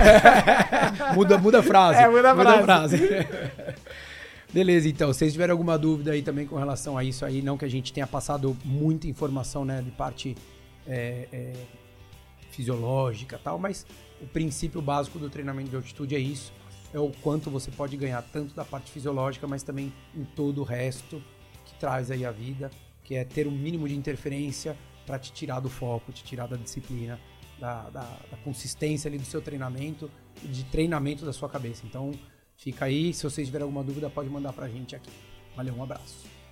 muda, 1.13 1.37
muda 1.37 1.59
a 1.59 1.63
frase. 1.63 1.99
É, 1.99 2.07
muda 2.07 2.31
a 2.31 2.61
frase. 2.63 2.97
Beleza, 4.53 4.87
então, 4.87 5.11
se 5.11 5.19
vocês 5.19 5.33
tiverem 5.33 5.51
alguma 5.51 5.77
dúvida 5.77 6.11
aí 6.11 6.21
também 6.21 6.45
com 6.45 6.55
relação 6.55 6.97
a 6.97 7.03
isso 7.03 7.25
aí, 7.25 7.41
não 7.41 7.57
que 7.57 7.65
a 7.65 7.69
gente 7.69 7.91
tenha 7.91 8.05
passado 8.07 8.55
muita 8.63 9.07
informação, 9.07 9.65
né, 9.65 9.81
de 9.83 9.91
parte 9.91 10.35
é, 10.87 11.27
é, 11.31 11.53
fisiológica 12.51 13.39
tal, 13.41 13.57
mas 13.57 13.85
o 14.21 14.27
princípio 14.27 14.81
básico 14.81 15.19
do 15.19 15.29
treinamento 15.29 15.69
de 15.69 15.75
altitude 15.75 16.15
é 16.15 16.19
isso, 16.19 16.53
é 16.93 16.99
o 16.99 17.11
quanto 17.21 17.49
você 17.49 17.71
pode 17.71 17.97
ganhar 17.97 18.21
tanto 18.21 18.53
da 18.53 18.63
parte 18.63 18.91
fisiológica, 18.91 19.47
mas 19.47 19.63
também 19.63 19.91
em 20.15 20.23
todo 20.23 20.61
o 20.61 20.63
resto 20.63 21.21
que 21.65 21.73
traz 21.79 22.11
aí 22.11 22.25
a 22.25 22.31
vida, 22.31 22.69
que 23.03 23.15
é 23.15 23.25
ter 23.25 23.47
um 23.47 23.51
mínimo 23.51 23.87
de 23.87 23.95
interferência 23.95 24.77
para 25.05 25.17
te 25.19 25.33
tirar 25.33 25.59
do 25.59 25.69
foco, 25.69 26.11
te 26.11 26.23
tirar 26.23 26.47
da 26.47 26.55
disciplina, 26.55 27.19
da, 27.59 27.89
da, 27.89 28.19
da 28.31 28.37
consistência 28.43 29.07
ali 29.07 29.17
do 29.17 29.25
seu 29.25 29.41
treinamento 29.41 30.09
de 30.41 30.63
treinamento 30.65 31.25
da 31.25 31.33
sua 31.33 31.49
cabeça. 31.49 31.85
Então, 31.85 32.11
fica 32.57 32.85
aí, 32.85 33.13
se 33.13 33.23
vocês 33.23 33.47
tiverem 33.47 33.63
alguma 33.63 33.83
dúvida, 33.83 34.09
pode 34.09 34.29
mandar 34.29 34.53
pra 34.53 34.67
gente 34.67 34.95
aqui. 34.95 35.11
Valeu, 35.55 35.75
um 35.75 35.83
abraço. 35.83 36.42